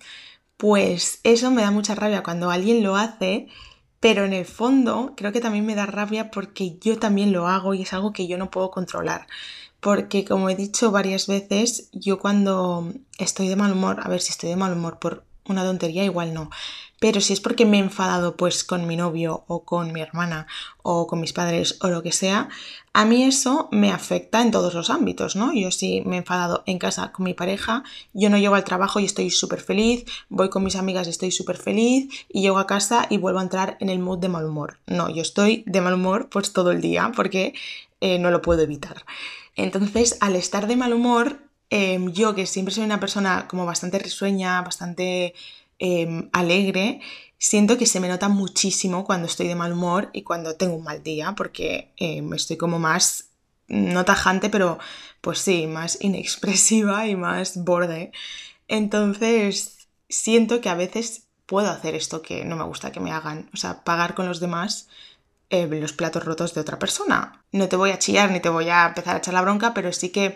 Pues 0.58 1.22
eso 1.24 1.50
me 1.52 1.62
da 1.62 1.72
mucha 1.72 1.96
rabia 1.96 2.24
cuando 2.24 2.52
alguien 2.52 2.84
lo 2.84 2.98
hace, 2.98 3.48
pero 4.02 4.26
en 4.26 4.34
el 4.34 4.46
fondo 4.46 5.14
creo 5.16 5.32
que 5.32 5.40
también 5.40 5.66
me 5.66 5.76
da 5.76 5.86
rabia 5.86 6.32
porque 6.32 6.78
yo 6.80 7.00
también 7.00 7.32
lo 7.32 7.48
hago 7.48 7.74
y 7.74 7.84
es 7.84 7.94
algo 7.94 8.12
que 8.12 8.28
yo 8.28 8.38
no 8.38 8.52
puedo 8.52 8.70
controlar. 8.72 9.28
Porque 9.80 10.26
como 10.26 10.50
he 10.50 10.56
dicho 10.56 10.92
varias 10.92 11.28
veces, 11.28 11.90
yo 11.94 12.20
cuando 12.20 12.92
estoy 13.20 13.48
de 13.48 13.56
mal 13.56 13.72
humor, 13.72 14.00
a 14.04 14.10
ver 14.10 14.22
si 14.22 14.32
estoy 14.32 14.50
de 14.50 14.56
mal 14.58 14.74
humor 14.74 15.00
por 15.00 15.24
una 15.46 15.64
tontería, 15.64 16.04
igual 16.04 16.34
no. 16.34 16.50
Pero 17.00 17.22
si 17.22 17.34
es 17.34 17.42
porque 17.42 17.66
me 17.66 17.78
he 17.78 17.82
enfadado 17.82 18.36
pues 18.36 18.64
con 18.64 18.88
mi 18.88 18.96
novio 18.96 19.44
o 19.48 19.64
con 19.64 19.94
mi 19.94 20.02
hermana 20.02 20.48
o 20.82 21.06
con 21.06 21.20
mis 21.20 21.34
padres 21.34 21.78
o 21.82 21.90
lo 21.90 22.02
que 22.02 22.12
sea, 22.12 22.50
a 22.94 23.06
mí 23.06 23.24
eso 23.24 23.70
me 23.72 23.92
afecta 23.92 24.42
en 24.42 24.50
todos 24.50 24.74
los 24.74 24.90
ámbitos, 24.90 25.36
¿no? 25.36 25.54
Yo 25.54 25.70
si 25.70 26.02
me 26.02 26.16
he 26.16 26.20
enfadado 26.20 26.64
en 26.66 26.80
casa 26.80 27.12
con 27.12 27.26
mi 27.26 27.36
pareja, 27.36 27.84
yo 28.14 28.32
no 28.32 28.40
llego 28.40 28.56
al 28.56 28.64
trabajo 28.64 29.00
y 29.00 29.06
estoy 29.06 29.30
súper 29.30 29.62
feliz, 29.62 30.06
voy 30.30 30.50
con 30.50 30.64
mis 30.64 30.76
amigas 30.76 31.06
y 31.06 31.12
estoy 31.12 31.32
súper 31.32 31.58
feliz 31.58 32.10
y 32.30 32.42
llego 32.42 32.58
a 32.58 32.66
casa 32.66 33.06
y 33.10 33.18
vuelvo 33.18 33.40
a 33.40 33.44
entrar 33.44 33.78
en 33.80 33.90
el 33.90 34.00
mood 34.00 34.18
de 34.18 34.30
mal 34.30 34.46
humor. 34.46 34.80
No, 34.88 35.10
yo 35.10 35.22
estoy 35.22 35.64
de 35.68 35.82
mal 35.82 35.94
humor 35.94 36.30
pues 36.30 36.54
todo 36.54 36.72
el 36.72 36.82
día 36.82 37.12
porque 37.16 37.54
eh, 38.02 38.18
no 38.18 38.32
lo 38.32 38.42
puedo 38.42 38.64
evitar. 38.64 39.06
Entonces, 39.56 40.18
al 40.22 40.36
estar 40.36 40.68
de 40.68 40.76
mal 40.76 40.94
humor, 40.94 41.40
em, 41.70 42.12
yo 42.12 42.34
que 42.36 42.46
siempre 42.46 42.74
soy 42.74 42.84
una 42.84 43.00
persona 43.00 43.48
como 43.48 43.66
bastante 43.66 44.00
risueña, 44.00 44.62
bastante 44.62 45.34
Em, 45.80 46.30
alegre, 46.34 47.02
siento 47.38 47.78
que 47.78 47.86
se 47.86 48.00
me 48.00 48.08
nota 48.08 48.30
muchísimo 48.30 49.06
cuando 49.06 49.28
estoy 49.28 49.48
de 49.48 49.56
mal 49.56 49.74
humor 49.74 50.10
y 50.14 50.24
cuando 50.24 50.56
tengo 50.56 50.76
un 50.76 50.84
mal 50.84 51.04
día, 51.04 51.34
porque 51.36 51.94
em, 51.98 52.34
estoy 52.34 52.58
como 52.58 52.80
más, 52.80 53.30
no 53.68 54.06
tajante, 54.06 54.50
pero 54.50 54.80
pues 55.22 55.40
sí, 55.40 55.68
más 55.68 55.98
inexpresiva 56.02 57.08
y 57.08 57.16
más 57.16 57.64
borde. 57.64 58.12
Entonces, 58.68 59.88
siento 60.10 60.62
que 60.62 60.70
a 60.70 60.76
veces 60.76 61.28
puedo 61.46 61.70
hacer 61.70 61.96
esto 61.96 62.22
que 62.22 62.46
no 62.46 62.56
me 62.56 62.64
gusta 62.66 62.92
que 62.92 63.00
me 63.00 63.12
hagan, 63.12 63.50
o 63.54 63.58
sea, 63.58 63.84
pagar 63.84 64.16
con 64.16 64.28
los 64.28 64.40
demás 64.40 64.88
em, 65.50 65.70
los 65.82 65.94
platos 65.94 66.26
rotos 66.26 66.54
de 66.54 66.62
otra 66.62 66.80
persona. 66.80 67.46
No 67.52 67.70
te 67.70 67.76
voy 67.78 67.92
a 67.92 68.00
chillar 68.00 68.32
ni 68.32 68.40
te 68.42 68.50
voy 68.50 68.70
a 68.70 68.88
empezar 68.88 69.16
a 69.16 69.20
echar 69.20 69.34
la 69.34 69.42
bronca, 69.42 69.74
pero 69.74 69.94
sí 69.94 70.10
que 70.10 70.36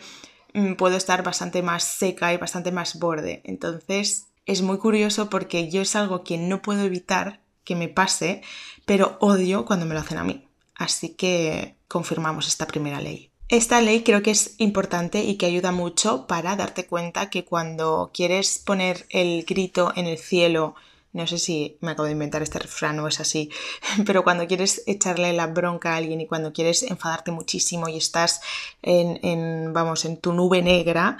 mm, 0.53 0.73
puedo 0.75 0.97
estar 0.97 1.23
bastante 1.23 1.61
más 1.63 1.83
seca 1.83 2.33
y 2.33 2.37
bastante 2.37 2.71
más 2.71 2.99
borde. 2.99 3.41
Entonces, 3.45 4.27
es 4.45 4.61
muy 4.61 4.77
curioso 4.77 5.29
porque 5.29 5.69
yo 5.69 5.81
es 5.81 5.95
algo 5.95 6.23
que 6.23 6.37
no 6.37 6.61
puedo 6.61 6.83
evitar 6.83 7.41
que 7.63 7.75
me 7.75 7.87
pase, 7.87 8.41
pero 8.85 9.17
odio 9.19 9.65
cuando 9.65 9.85
me 9.85 9.93
lo 9.93 9.99
hacen 9.99 10.17
a 10.17 10.23
mí. 10.23 10.47
Así 10.75 11.09
que 11.09 11.75
confirmamos 11.87 12.47
esta 12.47 12.65
primera 12.65 13.01
ley. 13.01 13.29
Esta 13.49 13.81
ley 13.81 14.03
creo 14.03 14.23
que 14.23 14.31
es 14.31 14.55
importante 14.59 15.23
y 15.23 15.35
que 15.35 15.45
ayuda 15.45 15.71
mucho 15.71 16.25
para 16.25 16.55
darte 16.55 16.85
cuenta 16.85 17.29
que 17.29 17.43
cuando 17.43 18.09
quieres 18.13 18.59
poner 18.59 19.05
el 19.09 19.43
grito 19.43 19.91
en 19.95 20.07
el 20.07 20.17
cielo, 20.17 20.75
no 21.11 21.27
sé 21.27 21.37
si 21.37 21.77
me 21.81 21.91
acabo 21.91 22.05
de 22.05 22.13
inventar 22.13 22.41
este 22.41 22.59
refrán 22.59 22.97
o 22.99 23.07
es 23.09 23.19
así, 23.19 23.49
pero 24.05 24.23
cuando 24.23 24.47
quieres 24.47 24.83
echarle 24.87 25.33
la 25.33 25.47
bronca 25.47 25.93
a 25.93 25.97
alguien 25.97 26.21
y 26.21 26.27
cuando 26.27 26.53
quieres 26.53 26.83
enfadarte 26.83 27.31
muchísimo 27.31 27.89
y 27.89 27.97
estás 27.97 28.41
en, 28.81 29.19
en 29.21 29.73
vamos, 29.73 30.05
en 30.05 30.17
tu 30.17 30.31
nube 30.31 30.61
negra, 30.61 31.17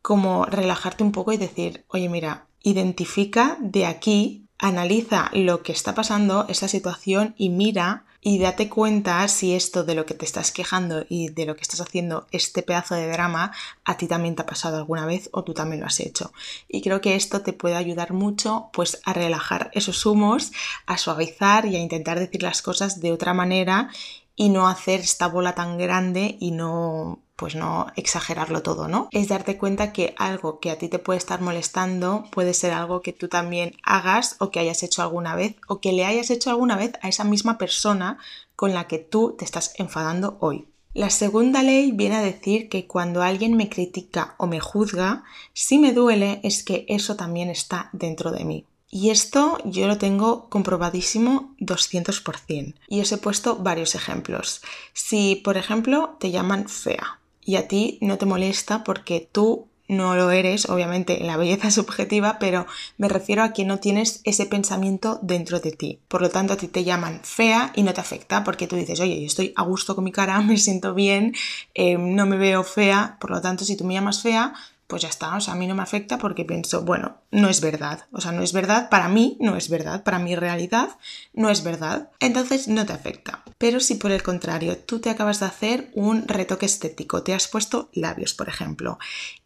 como 0.00 0.46
relajarte 0.46 1.04
un 1.04 1.12
poco 1.12 1.32
y 1.32 1.36
decir, 1.36 1.84
oye, 1.88 2.08
mira, 2.08 2.47
identifica 2.62 3.56
de 3.60 3.86
aquí, 3.86 4.46
analiza 4.58 5.30
lo 5.32 5.62
que 5.62 5.72
está 5.72 5.94
pasando, 5.94 6.46
esta 6.48 6.68
situación 6.68 7.34
y 7.38 7.50
mira 7.50 8.04
y 8.20 8.38
date 8.38 8.68
cuenta 8.68 9.26
si 9.28 9.54
esto 9.54 9.84
de 9.84 9.94
lo 9.94 10.04
que 10.04 10.14
te 10.14 10.24
estás 10.24 10.50
quejando 10.50 11.06
y 11.08 11.28
de 11.28 11.46
lo 11.46 11.54
que 11.54 11.62
estás 11.62 11.80
haciendo, 11.80 12.26
este 12.32 12.62
pedazo 12.62 12.96
de 12.96 13.08
drama, 13.08 13.52
a 13.84 13.96
ti 13.96 14.08
también 14.08 14.34
te 14.34 14.42
ha 14.42 14.46
pasado 14.46 14.76
alguna 14.76 15.06
vez 15.06 15.30
o 15.32 15.44
tú 15.44 15.54
también 15.54 15.80
lo 15.80 15.86
has 15.86 16.00
hecho. 16.00 16.32
Y 16.68 16.82
creo 16.82 17.00
que 17.00 17.14
esto 17.14 17.42
te 17.42 17.52
puede 17.52 17.76
ayudar 17.76 18.12
mucho 18.12 18.70
pues 18.72 19.00
a 19.04 19.12
relajar 19.12 19.70
esos 19.72 20.04
humos, 20.04 20.52
a 20.86 20.98
suavizar 20.98 21.66
y 21.66 21.76
a 21.76 21.80
intentar 21.80 22.18
decir 22.18 22.42
las 22.42 22.60
cosas 22.60 23.00
de 23.00 23.12
otra 23.12 23.34
manera 23.34 23.90
y 24.38 24.50
no 24.50 24.68
hacer 24.68 25.00
esta 25.00 25.26
bola 25.26 25.54
tan 25.54 25.76
grande 25.76 26.36
y 26.40 26.52
no 26.52 27.18
pues 27.34 27.54
no 27.54 27.86
exagerarlo 27.94 28.62
todo, 28.62 28.88
¿no? 28.88 29.08
Es 29.12 29.28
darte 29.28 29.58
cuenta 29.58 29.92
que 29.92 30.14
algo 30.16 30.58
que 30.58 30.70
a 30.70 30.78
ti 30.78 30.88
te 30.88 30.98
puede 30.98 31.18
estar 31.18 31.40
molestando 31.40 32.24
puede 32.30 32.54
ser 32.54 32.72
algo 32.72 33.02
que 33.02 33.12
tú 33.12 33.28
también 33.28 33.76
hagas 33.84 34.36
o 34.38 34.50
que 34.50 34.60
hayas 34.60 34.82
hecho 34.82 35.02
alguna 35.02 35.34
vez 35.34 35.56
o 35.68 35.80
que 35.80 35.92
le 35.92 36.04
hayas 36.04 36.30
hecho 36.30 36.50
alguna 36.50 36.76
vez 36.76 36.92
a 37.02 37.08
esa 37.08 37.24
misma 37.24 37.58
persona 37.58 38.18
con 38.56 38.74
la 38.74 38.86
que 38.86 38.98
tú 38.98 39.36
te 39.38 39.44
estás 39.44 39.74
enfadando 39.76 40.36
hoy. 40.40 40.66
La 40.94 41.10
segunda 41.10 41.62
ley 41.62 41.92
viene 41.92 42.16
a 42.16 42.22
decir 42.22 42.68
que 42.68 42.86
cuando 42.86 43.22
alguien 43.22 43.56
me 43.56 43.68
critica 43.68 44.34
o 44.38 44.46
me 44.46 44.58
juzga, 44.58 45.24
si 45.52 45.78
me 45.78 45.92
duele 45.92 46.40
es 46.42 46.64
que 46.64 46.86
eso 46.88 47.14
también 47.14 47.50
está 47.50 47.90
dentro 47.92 48.30
de 48.32 48.44
mí. 48.44 48.66
Y 48.90 49.10
esto 49.10 49.58
yo 49.64 49.86
lo 49.86 49.98
tengo 49.98 50.48
comprobadísimo 50.48 51.54
200%. 51.60 52.74
Y 52.88 53.00
os 53.00 53.12
he 53.12 53.18
puesto 53.18 53.56
varios 53.56 53.94
ejemplos. 53.94 54.62
Si, 54.94 55.36
por 55.36 55.56
ejemplo, 55.56 56.16
te 56.18 56.30
llaman 56.30 56.68
fea, 56.68 57.18
y 57.48 57.56
a 57.56 57.66
ti 57.66 57.98
no 58.02 58.18
te 58.18 58.26
molesta 58.26 58.84
porque 58.84 59.26
tú 59.32 59.68
no 59.88 60.14
lo 60.16 60.30
eres, 60.30 60.68
obviamente 60.68 61.18
la 61.20 61.38
belleza 61.38 61.68
es 61.68 61.74
subjetiva, 61.74 62.38
pero 62.38 62.66
me 62.98 63.08
refiero 63.08 63.42
a 63.42 63.54
que 63.54 63.64
no 63.64 63.78
tienes 63.78 64.20
ese 64.24 64.44
pensamiento 64.44 65.18
dentro 65.22 65.58
de 65.58 65.72
ti. 65.72 65.98
Por 66.08 66.20
lo 66.20 66.28
tanto, 66.28 66.52
a 66.52 66.56
ti 66.56 66.68
te 66.68 66.84
llaman 66.84 67.20
fea 67.24 67.72
y 67.74 67.82
no 67.82 67.94
te 67.94 68.02
afecta 68.02 68.44
porque 68.44 68.66
tú 68.66 68.76
dices, 68.76 69.00
oye, 69.00 69.18
yo 69.18 69.26
estoy 69.26 69.54
a 69.56 69.62
gusto 69.62 69.94
con 69.94 70.04
mi 70.04 70.12
cara, 70.12 70.40
me 70.42 70.58
siento 70.58 70.92
bien, 70.92 71.34
eh, 71.74 71.96
no 71.96 72.26
me 72.26 72.36
veo 72.36 72.64
fea, 72.64 73.16
por 73.18 73.30
lo 73.30 73.40
tanto, 73.40 73.64
si 73.64 73.76
tú 73.76 73.84
me 73.84 73.94
llamas 73.94 74.20
fea, 74.20 74.52
pues 74.88 75.02
ya 75.02 75.08
está, 75.08 75.36
o 75.36 75.40
sea, 75.40 75.52
a 75.52 75.56
mí 75.56 75.66
no 75.66 75.74
me 75.74 75.82
afecta 75.82 76.16
porque 76.16 76.46
pienso, 76.46 76.82
bueno, 76.82 77.18
no 77.30 77.50
es 77.50 77.60
verdad, 77.60 78.06
o 78.10 78.22
sea, 78.22 78.32
no 78.32 78.42
es 78.42 78.54
verdad, 78.54 78.88
para 78.88 79.08
mí 79.08 79.36
no 79.38 79.54
es 79.54 79.68
verdad, 79.68 80.02
para 80.02 80.18
mi 80.18 80.34
realidad 80.34 80.96
no 81.34 81.50
es 81.50 81.62
verdad, 81.62 82.10
entonces 82.20 82.68
no 82.68 82.86
te 82.86 82.94
afecta. 82.94 83.44
Pero 83.58 83.80
si 83.80 83.96
por 83.96 84.10
el 84.10 84.22
contrario 84.22 84.78
tú 84.78 84.98
te 84.98 85.10
acabas 85.10 85.40
de 85.40 85.46
hacer 85.46 85.90
un 85.94 86.26
retoque 86.26 86.64
estético, 86.64 87.22
te 87.22 87.34
has 87.34 87.48
puesto 87.48 87.90
labios, 87.92 88.32
por 88.32 88.48
ejemplo, 88.48 88.98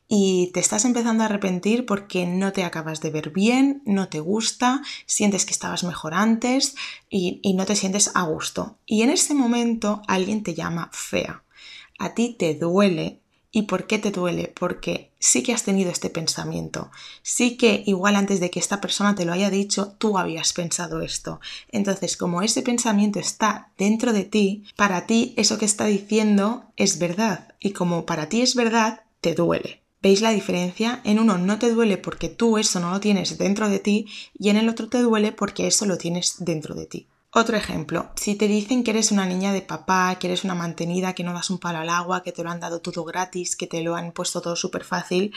y 0.07 0.53
te 0.55 0.61
estás 0.61 0.85
empezando 0.85 1.25
a 1.25 1.27
arrepentir 1.27 1.87
porque 1.87 2.25
no 2.25 2.53
te 2.53 2.63
acabas 2.63 3.01
de 3.01 3.11
ver 3.11 3.31
bien, 3.31 3.83
no 3.85 4.09
te 4.09 4.21
gusta, 4.21 4.83
sientes 5.07 5.45
que 5.45 5.53
estabas 5.53 5.83
mejor 5.83 6.15
antes 6.15 6.77
y, 7.11 7.41
y 7.43 7.55
no 7.55 7.67
te 7.67 7.75
sientes 7.75 8.13
a 8.15 8.23
gusto. 8.23 8.77
Y 8.87 9.03
en 9.03 9.11
ese 9.11 9.35
momento 9.35 10.03
alguien 10.07 10.45
te 10.45 10.55
llama 10.55 10.91
fea. 10.93 11.43
A 11.99 12.15
ti 12.15 12.37
te 12.39 12.55
duele 12.55 13.22
¿Y 13.55 13.63
por 13.63 13.87
qué 13.87 13.99
te 13.99 14.11
duele? 14.11 14.51
Porque 14.59 15.13
sí 15.19 15.43
que 15.43 15.53
has 15.53 15.63
tenido 15.63 15.91
este 15.91 16.09
pensamiento, 16.09 16.91
sí 17.23 17.59
que 17.59 17.83
igual 17.85 18.17
antes 18.17 18.41
de 18.41 18.51
que 18.51 18.59
esta 18.59 18.81
persona 18.81 19.15
te 19.15 19.27
lo 19.27 19.33
haya 19.35 19.51
dicho, 19.51 19.95
tú 19.99 20.17
habías 20.17 20.55
pensado 20.55 21.03
esto. 21.03 21.39
Entonces, 21.69 22.17
como 22.17 22.41
ese 22.41 22.63
pensamiento 22.63 23.19
está 23.19 23.71
dentro 23.77 24.15
de 24.15 24.25
ti, 24.25 24.65
para 24.75 25.07
ti 25.07 25.35
eso 25.37 25.59
que 25.59 25.67
está 25.67 25.85
diciendo 25.85 26.65
es 26.77 26.99
verdad. 26.99 27.55
Y 27.61 27.73
como 27.73 28.07
para 28.07 28.31
ti 28.31 28.41
es 28.41 28.55
verdad, 28.55 29.03
te 29.21 29.35
duele. 29.35 29.83
¿Veis 30.01 30.23
la 30.23 30.31
diferencia? 30.31 31.03
En 31.05 31.19
uno 31.19 31.37
no 31.37 31.59
te 31.59 31.71
duele 31.71 31.99
porque 31.99 32.31
tú 32.31 32.57
eso 32.57 32.81
no 32.81 32.91
lo 32.91 33.01
tienes 33.01 33.37
dentro 33.37 33.69
de 33.69 33.81
ti 33.81 34.07
y 34.37 34.49
en 34.49 34.57
el 34.57 34.71
otro 34.71 34.89
te 34.89 34.99
duele 34.99 35.31
porque 35.31 35.67
eso 35.67 35.85
lo 35.85 35.99
tienes 35.99 36.37
dentro 36.39 36.75
de 36.75 36.87
ti. 36.87 37.07
Otro 37.35 37.57
ejemplo, 37.57 38.11
si 38.15 38.35
te 38.35 38.47
dicen 38.47 38.85
que 38.85 38.91
eres 38.91 39.11
una 39.11 39.25
niña 39.25 39.55
de 39.55 39.63
papá, 39.63 40.17
que 40.19 40.27
eres 40.27 40.45
una 40.45 40.55
mantenida, 40.55 41.15
que 41.15 41.25
no 41.25 41.33
das 41.33 41.49
un 41.49 41.59
palo 41.59 41.79
al 41.79 41.89
agua, 41.89 42.23
que 42.23 42.31
te 42.31 42.45
lo 42.45 42.51
han 42.51 42.61
dado 42.61 42.83
todo 42.83 43.05
gratis, 43.05 43.57
que 43.57 43.67
te 43.67 43.83
lo 43.83 43.97
han 43.97 44.13
puesto 44.13 44.43
todo 44.43 44.55
súper 44.55 44.85
fácil 44.85 45.33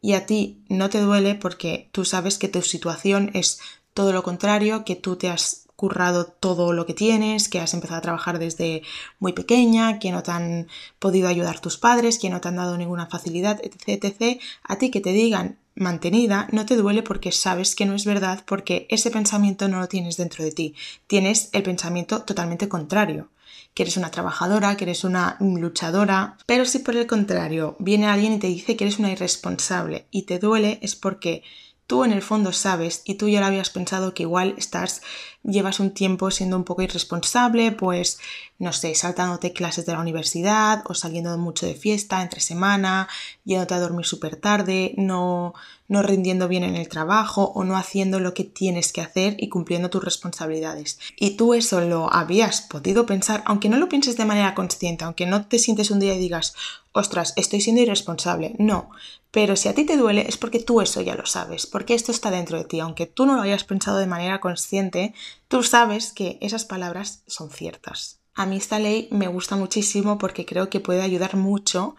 y 0.00 0.14
a 0.14 0.24
ti 0.24 0.64
no 0.68 0.88
te 0.88 1.00
duele 1.00 1.34
porque 1.34 1.90
tú 1.92 2.06
sabes 2.06 2.38
que 2.38 2.48
tu 2.48 2.62
situación 2.62 3.30
es 3.34 3.60
todo 3.92 4.12
lo 4.14 4.22
contrario, 4.22 4.86
que 4.86 4.96
tú 4.96 5.16
te 5.16 5.28
has 5.28 5.66
currado 5.76 6.24
todo 6.24 6.72
lo 6.72 6.86
que 6.86 6.94
tienes, 6.94 7.50
que 7.50 7.60
has 7.60 7.74
empezado 7.74 7.98
a 7.98 8.02
trabajar 8.02 8.38
desde 8.38 8.82
muy 9.18 9.34
pequeña, 9.34 9.98
que 9.98 10.12
no 10.12 10.22
te 10.22 10.30
han 10.30 10.68
podido 10.98 11.28
ayudar 11.28 11.60
tus 11.60 11.76
padres, 11.76 12.18
que 12.18 12.30
no 12.30 12.40
te 12.40 12.48
han 12.48 12.56
dado 12.56 12.78
ninguna 12.78 13.06
facilidad, 13.06 13.60
etc, 13.62 14.02
etc. 14.02 14.40
A 14.62 14.76
ti 14.76 14.90
que 14.90 15.02
te 15.02 15.10
digan 15.10 15.58
mantenida 15.74 16.48
no 16.52 16.66
te 16.66 16.76
duele 16.76 17.02
porque 17.02 17.32
sabes 17.32 17.74
que 17.74 17.86
no 17.86 17.94
es 17.94 18.04
verdad, 18.04 18.44
porque 18.46 18.86
ese 18.90 19.10
pensamiento 19.10 19.68
no 19.68 19.80
lo 19.80 19.88
tienes 19.88 20.16
dentro 20.16 20.44
de 20.44 20.52
ti. 20.52 20.74
Tienes 21.06 21.50
el 21.52 21.62
pensamiento 21.62 22.22
totalmente 22.22 22.68
contrario 22.68 23.30
que 23.74 23.82
eres 23.82 23.96
una 23.96 24.10
trabajadora, 24.10 24.76
que 24.76 24.84
eres 24.84 25.02
una 25.02 25.36
luchadora, 25.40 26.38
pero 26.46 26.64
si 26.64 26.78
por 26.78 26.96
el 26.96 27.08
contrario 27.08 27.76
viene 27.80 28.06
alguien 28.06 28.34
y 28.34 28.38
te 28.38 28.46
dice 28.46 28.76
que 28.76 28.84
eres 28.84 29.00
una 29.00 29.10
irresponsable 29.10 30.06
y 30.12 30.22
te 30.22 30.38
duele 30.38 30.78
es 30.80 30.94
porque 30.94 31.42
tú 31.86 32.04
en 32.04 32.12
el 32.12 32.22
fondo 32.22 32.52
sabes 32.52 33.02
y 33.04 33.14
tú 33.14 33.28
ya 33.28 33.40
lo 33.40 33.46
habías 33.46 33.70
pensado 33.70 34.14
que 34.14 34.22
igual 34.22 34.54
estás 34.56 35.02
llevas 35.42 35.80
un 35.80 35.90
tiempo 35.92 36.30
siendo 36.30 36.56
un 36.56 36.64
poco 36.64 36.82
irresponsable, 36.82 37.72
pues 37.72 38.18
no 38.58 38.72
sé, 38.72 38.94
saltándote 38.94 39.52
clases 39.52 39.84
de 39.84 39.92
la 39.92 40.00
universidad 40.00 40.82
o 40.86 40.94
saliendo 40.94 41.36
mucho 41.36 41.66
de 41.66 41.74
fiesta 41.74 42.22
entre 42.22 42.40
semana, 42.40 43.08
yéndote 43.44 43.74
a 43.74 43.80
dormir 43.80 44.06
súper 44.06 44.36
tarde, 44.36 44.94
no, 44.96 45.54
no 45.86 46.02
rindiendo 46.02 46.48
bien 46.48 46.64
en 46.64 46.76
el 46.76 46.88
trabajo 46.88 47.52
o 47.54 47.64
no 47.64 47.76
haciendo 47.76 48.18
lo 48.20 48.32
que 48.34 48.44
tienes 48.44 48.92
que 48.92 49.02
hacer 49.02 49.36
y 49.38 49.48
cumpliendo 49.48 49.90
tus 49.90 50.02
responsabilidades. 50.02 50.98
Y 51.16 51.36
tú 51.36 51.54
eso 51.54 51.80
lo 51.82 52.12
habías 52.12 52.62
podido 52.62 53.06
pensar, 53.06 53.42
aunque 53.46 53.68
no 53.68 53.76
lo 53.76 53.88
pienses 53.88 54.16
de 54.16 54.24
manera 54.24 54.54
consciente, 54.54 55.04
aunque 55.04 55.26
no 55.26 55.46
te 55.46 55.58
sientes 55.58 55.90
un 55.90 56.00
día 56.00 56.14
y 56.14 56.18
digas, 56.18 56.54
ostras, 56.92 57.34
estoy 57.36 57.60
siendo 57.60 57.82
irresponsable. 57.82 58.54
No, 58.58 58.90
pero 59.30 59.56
si 59.56 59.68
a 59.68 59.74
ti 59.74 59.84
te 59.84 59.96
duele 59.96 60.26
es 60.28 60.36
porque 60.36 60.60
tú 60.60 60.80
eso 60.80 61.00
ya 61.00 61.14
lo 61.14 61.26
sabes, 61.26 61.66
porque 61.66 61.94
esto 61.94 62.12
está 62.12 62.30
dentro 62.30 62.56
de 62.56 62.64
ti, 62.64 62.80
aunque 62.80 63.06
tú 63.06 63.26
no 63.26 63.34
lo 63.34 63.42
hayas 63.42 63.64
pensado 63.64 63.98
de 63.98 64.06
manera 64.06 64.40
consciente, 64.40 65.12
tú 65.48 65.62
sabes 65.62 66.12
que 66.12 66.38
esas 66.40 66.64
palabras 66.64 67.24
son 67.26 67.50
ciertas. 67.50 68.20
A 68.36 68.46
mí 68.46 68.56
esta 68.56 68.80
ley 68.80 69.08
me 69.12 69.28
gusta 69.28 69.54
muchísimo 69.54 70.18
porque 70.18 70.44
creo 70.44 70.68
que 70.68 70.80
puede 70.80 71.02
ayudar 71.02 71.36
mucho 71.36 71.94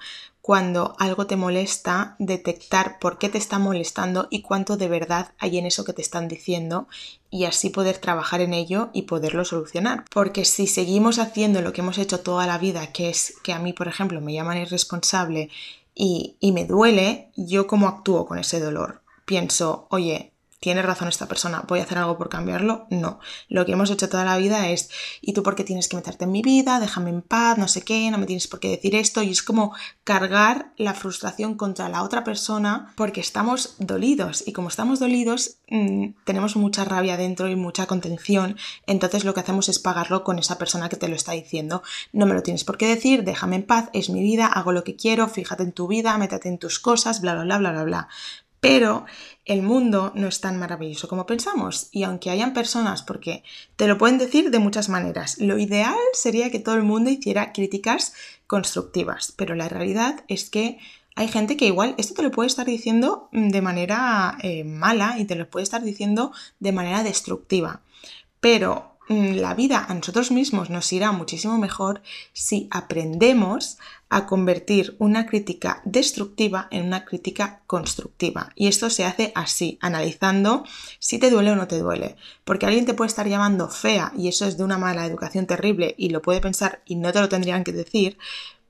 cuando 0.45 0.93
algo 0.99 1.25
te 1.25 1.37
molesta, 1.37 2.15
detectar 2.19 2.99
por 2.99 3.17
qué 3.17 3.29
te 3.29 3.39
está 3.39 3.57
molestando 3.57 4.27
y 4.29 4.43
cuánto 4.43 4.77
de 4.77 4.87
verdad 4.87 5.31
hay 5.39 5.57
en 5.57 5.65
eso 5.65 5.83
que 5.85 5.93
te 5.93 6.03
están 6.03 6.27
diciendo 6.27 6.87
y 7.31 7.45
así 7.45 7.71
poder 7.71 7.97
trabajar 7.97 8.41
en 8.41 8.53
ello 8.53 8.91
y 8.93 9.01
poderlo 9.01 9.43
solucionar. 9.43 10.05
Porque 10.11 10.45
si 10.45 10.67
seguimos 10.67 11.17
haciendo 11.17 11.63
lo 11.63 11.73
que 11.73 11.81
hemos 11.81 11.97
hecho 11.97 12.19
toda 12.19 12.45
la 12.45 12.59
vida, 12.59 12.91
que 12.91 13.09
es 13.09 13.33
que 13.41 13.53
a 13.53 13.59
mí, 13.59 13.73
por 13.73 13.87
ejemplo, 13.87 14.21
me 14.21 14.33
llaman 14.33 14.59
irresponsable 14.59 15.49
y, 15.95 16.35
y 16.39 16.51
me 16.51 16.65
duele, 16.65 17.31
yo 17.35 17.65
cómo 17.65 17.87
actúo 17.87 18.27
con 18.27 18.37
ese 18.37 18.59
dolor. 18.59 19.01
Pienso, 19.25 19.87
oye, 19.89 20.34
¿Tiene 20.65 20.81
razón 20.81 21.09
esta 21.09 21.27
persona? 21.27 21.63
¿Voy 21.67 21.79
a 21.79 21.83
hacer 21.83 21.99
algo 21.99 22.17
por 22.17 22.27
cambiarlo? 22.27 22.87
No. 22.89 23.19
Lo 23.49 23.67
que 23.67 23.73
hemos 23.73 23.91
hecho 23.91 24.09
toda 24.09 24.25
la 24.25 24.35
vida 24.35 24.69
es, 24.69 24.89
¿y 25.21 25.33
tú 25.33 25.43
por 25.43 25.53
qué 25.53 25.63
tienes 25.63 25.87
que 25.87 25.95
meterte 25.95 26.23
en 26.23 26.31
mi 26.31 26.41
vida? 26.41 26.79
Déjame 26.79 27.11
en 27.11 27.21
paz, 27.21 27.59
no 27.59 27.67
sé 27.67 27.83
qué, 27.83 28.09
no 28.09 28.17
me 28.17 28.25
tienes 28.25 28.47
por 28.47 28.59
qué 28.59 28.69
decir 28.69 28.95
esto. 28.95 29.21
Y 29.21 29.29
es 29.29 29.43
como 29.43 29.75
cargar 30.03 30.71
la 30.77 30.95
frustración 30.95 31.53
contra 31.53 31.87
la 31.87 32.01
otra 32.01 32.23
persona 32.23 32.91
porque 32.95 33.21
estamos 33.21 33.75
dolidos. 33.77 34.43
Y 34.47 34.53
como 34.53 34.69
estamos 34.69 34.97
dolidos, 34.97 35.57
mm, 35.69 36.07
tenemos 36.23 36.55
mucha 36.55 36.83
rabia 36.83 37.15
dentro 37.15 37.47
y 37.47 37.55
mucha 37.55 37.85
contención. 37.85 38.57
Entonces 38.87 39.23
lo 39.23 39.35
que 39.35 39.41
hacemos 39.41 39.69
es 39.69 39.77
pagarlo 39.77 40.23
con 40.23 40.39
esa 40.39 40.57
persona 40.57 40.89
que 40.89 40.95
te 40.95 41.07
lo 41.07 41.15
está 41.15 41.33
diciendo. 41.33 41.83
No 42.11 42.25
me 42.25 42.33
lo 42.33 42.41
tienes 42.41 42.63
por 42.63 42.79
qué 42.79 42.87
decir, 42.87 43.23
déjame 43.23 43.57
en 43.57 43.67
paz, 43.67 43.91
es 43.93 44.09
mi 44.09 44.23
vida, 44.23 44.47
hago 44.47 44.71
lo 44.71 44.83
que 44.83 44.95
quiero, 44.95 45.27
fíjate 45.27 45.61
en 45.61 45.73
tu 45.73 45.87
vida, 45.87 46.17
métete 46.17 46.49
en 46.49 46.57
tus 46.57 46.79
cosas, 46.79 47.21
bla, 47.21 47.35
bla, 47.35 47.43
bla, 47.43 47.59
bla, 47.59 47.71
bla, 47.71 47.83
bla. 47.83 48.07
Pero 48.65 49.05
el 49.45 49.61
mundo 49.61 50.11
no 50.15 50.27
es 50.27 50.41
tan 50.41 50.57
maravilloso 50.57 51.07
como 51.07 51.27
pensamos 51.27 51.89
y 51.91 52.03
aunque 52.03 52.31
hayan 52.31 52.53
personas, 52.53 53.03
porque 53.03 53.43
te 53.75 53.87
lo 53.87 53.97
pueden 53.97 54.17
decir 54.17 54.49
de 54.49 54.59
muchas 54.59 54.89
maneras, 54.89 55.37
lo 55.39 55.59
ideal 55.59 55.95
sería 56.13 56.49
que 56.49 56.59
todo 56.59 56.75
el 56.75 56.83
mundo 56.83 57.11
hiciera 57.11 57.53
críticas 57.53 58.13
constructivas, 58.47 59.33
pero 59.37 59.53
la 59.53 59.69
realidad 59.69 60.23
es 60.27 60.49
que 60.49 60.79
hay 61.15 61.27
gente 61.27 61.57
que 61.57 61.67
igual 61.67 61.93
esto 61.97 62.15
te 62.15 62.23
lo 62.23 62.31
puede 62.31 62.47
estar 62.47 62.65
diciendo 62.65 63.29
de 63.31 63.61
manera 63.61 64.37
eh, 64.41 64.63
mala 64.63 65.19
y 65.19 65.25
te 65.25 65.35
lo 65.35 65.49
puede 65.49 65.63
estar 65.63 65.83
diciendo 65.83 66.31
de 66.59 66.71
manera 66.71 67.03
destructiva, 67.03 67.81
pero 68.39 68.94
Mm, 68.94 68.94
la 69.07 69.53
vida 69.53 69.85
a 69.87 69.93
nosotros 69.93 70.31
mismos 70.31 70.69
nos 70.69 70.91
irá 70.91 71.11
muchísimo 71.11 71.57
mejor 71.57 72.01
si 72.33 72.67
aprendemos 72.71 73.77
a 74.09 74.25
convertir 74.25 74.95
una 74.99 75.25
crítica 75.25 75.81
destructiva 75.85 76.67
en 76.71 76.85
una 76.85 77.05
crítica 77.05 77.61
constructiva. 77.67 78.51
Y 78.55 78.67
esto 78.67 78.89
se 78.89 79.05
hace 79.05 79.31
así, 79.35 79.77
analizando 79.81 80.63
si 80.99 81.19
te 81.19 81.29
duele 81.29 81.51
o 81.51 81.55
no 81.55 81.67
te 81.67 81.79
duele. 81.79 82.15
Porque 82.43 82.65
alguien 82.65 82.85
te 82.85 82.93
puede 82.93 83.09
estar 83.09 83.27
llamando 83.27 83.69
fea 83.69 84.11
y 84.17 84.27
eso 84.27 84.45
es 84.45 84.57
de 84.57 84.63
una 84.63 84.77
mala 84.77 85.05
educación 85.05 85.45
terrible 85.45 85.95
y 85.97 86.09
lo 86.09 86.21
puede 86.21 86.41
pensar 86.41 86.81
y 86.85 86.95
no 86.95 87.11
te 87.11 87.19
lo 87.19 87.29
tendrían 87.29 87.63
que 87.63 87.73
decir, 87.73 88.17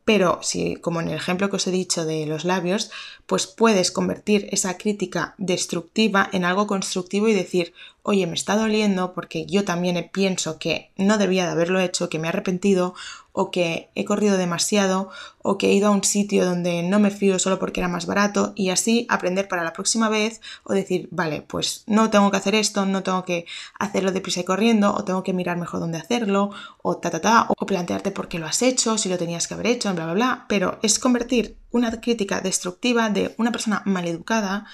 pero 0.06 0.40
si, 0.44 0.76
como 0.76 1.02
en 1.02 1.10
el 1.10 1.16
ejemplo 1.16 1.50
que 1.50 1.56
os 1.56 1.66
he 1.66 1.72
dicho 1.72 2.06
de 2.06 2.28
los 2.28 2.46
labios, 2.46 2.92
pues 3.26 3.48
puedes 3.48 3.92
convertir 3.92 4.48
esa 4.52 4.78
crítica 4.78 5.34
destructiva 5.40 6.30
en 6.32 6.46
algo 6.46 6.68
constructivo 6.68 7.28
y 7.28 7.34
decir, 7.34 7.74
oye, 8.04 8.28
me 8.28 8.36
está 8.36 8.56
doliendo 8.56 9.14
porque 9.14 9.48
yo 9.48 9.66
también 9.66 10.10
pienso 10.14 10.60
que 10.60 10.92
no 10.96 11.18
debía 11.18 11.46
de 11.46 11.52
haberlo 11.52 11.80
hecho, 11.80 12.08
que 12.08 12.20
me 12.20 12.28
he 12.28 12.30
arrepentido 12.30 12.94
o 13.36 13.52
que 13.52 13.92
he 13.96 14.06
corrido 14.06 14.38
demasiado 14.38 15.10
o 15.44 15.58
que 15.58 15.68
he 15.68 15.74
ido 15.74 15.90
a 15.90 15.92
un 15.92 16.04
sitio 16.04 16.46
donde 16.46 16.82
no 16.82 17.00
me 17.00 17.12
fío 17.12 17.38
solo 17.38 17.60
porque 17.60 17.82
era 17.82 17.90
más 17.90 18.06
barato 18.06 18.54
y 18.56 18.70
así 18.70 19.06
aprender 19.10 19.48
para 19.48 19.64
la 19.64 19.74
próxima 19.74 20.10
vez 20.10 20.40
o 20.64 20.74
decir, 20.74 21.10
vale, 21.12 21.42
pues 21.42 21.84
no 21.86 22.10
tengo 22.10 22.32
que 22.32 22.38
hacer 22.38 22.56
esto, 22.56 22.86
no 22.86 23.04
tengo 23.04 23.26
que 23.26 23.46
hacerlo 23.78 24.14
deprisa 24.14 24.40
y 24.40 24.46
corriendo 24.46 24.96
o 24.96 25.04
tengo 25.04 25.22
que 25.22 25.34
mirar 25.34 25.58
mejor 25.58 25.82
dónde 25.82 25.98
hacerlo 25.98 26.52
o 26.82 26.98
ta 26.98 27.12
ta 27.12 27.20
ta 27.20 27.48
o 27.50 27.66
plantearte 27.66 28.12
por 28.12 28.30
qué 28.30 28.40
lo 28.40 28.48
has 28.48 28.62
hecho, 28.62 28.98
si 28.98 29.10
lo 29.10 29.18
tenías 29.18 29.48
que 29.48 29.54
haber 29.54 29.68
hecho, 29.68 29.94
bla 29.94 30.06
bla 30.06 30.14
bla, 30.14 30.46
pero 30.48 30.80
es 30.82 30.98
convertir 30.98 31.58
una 31.72 31.92
crítica 32.00 32.40
destructiva 32.40 33.10
de 33.10 33.36
una 33.38 33.52
persona 33.52 33.84
maleducada 33.86 34.66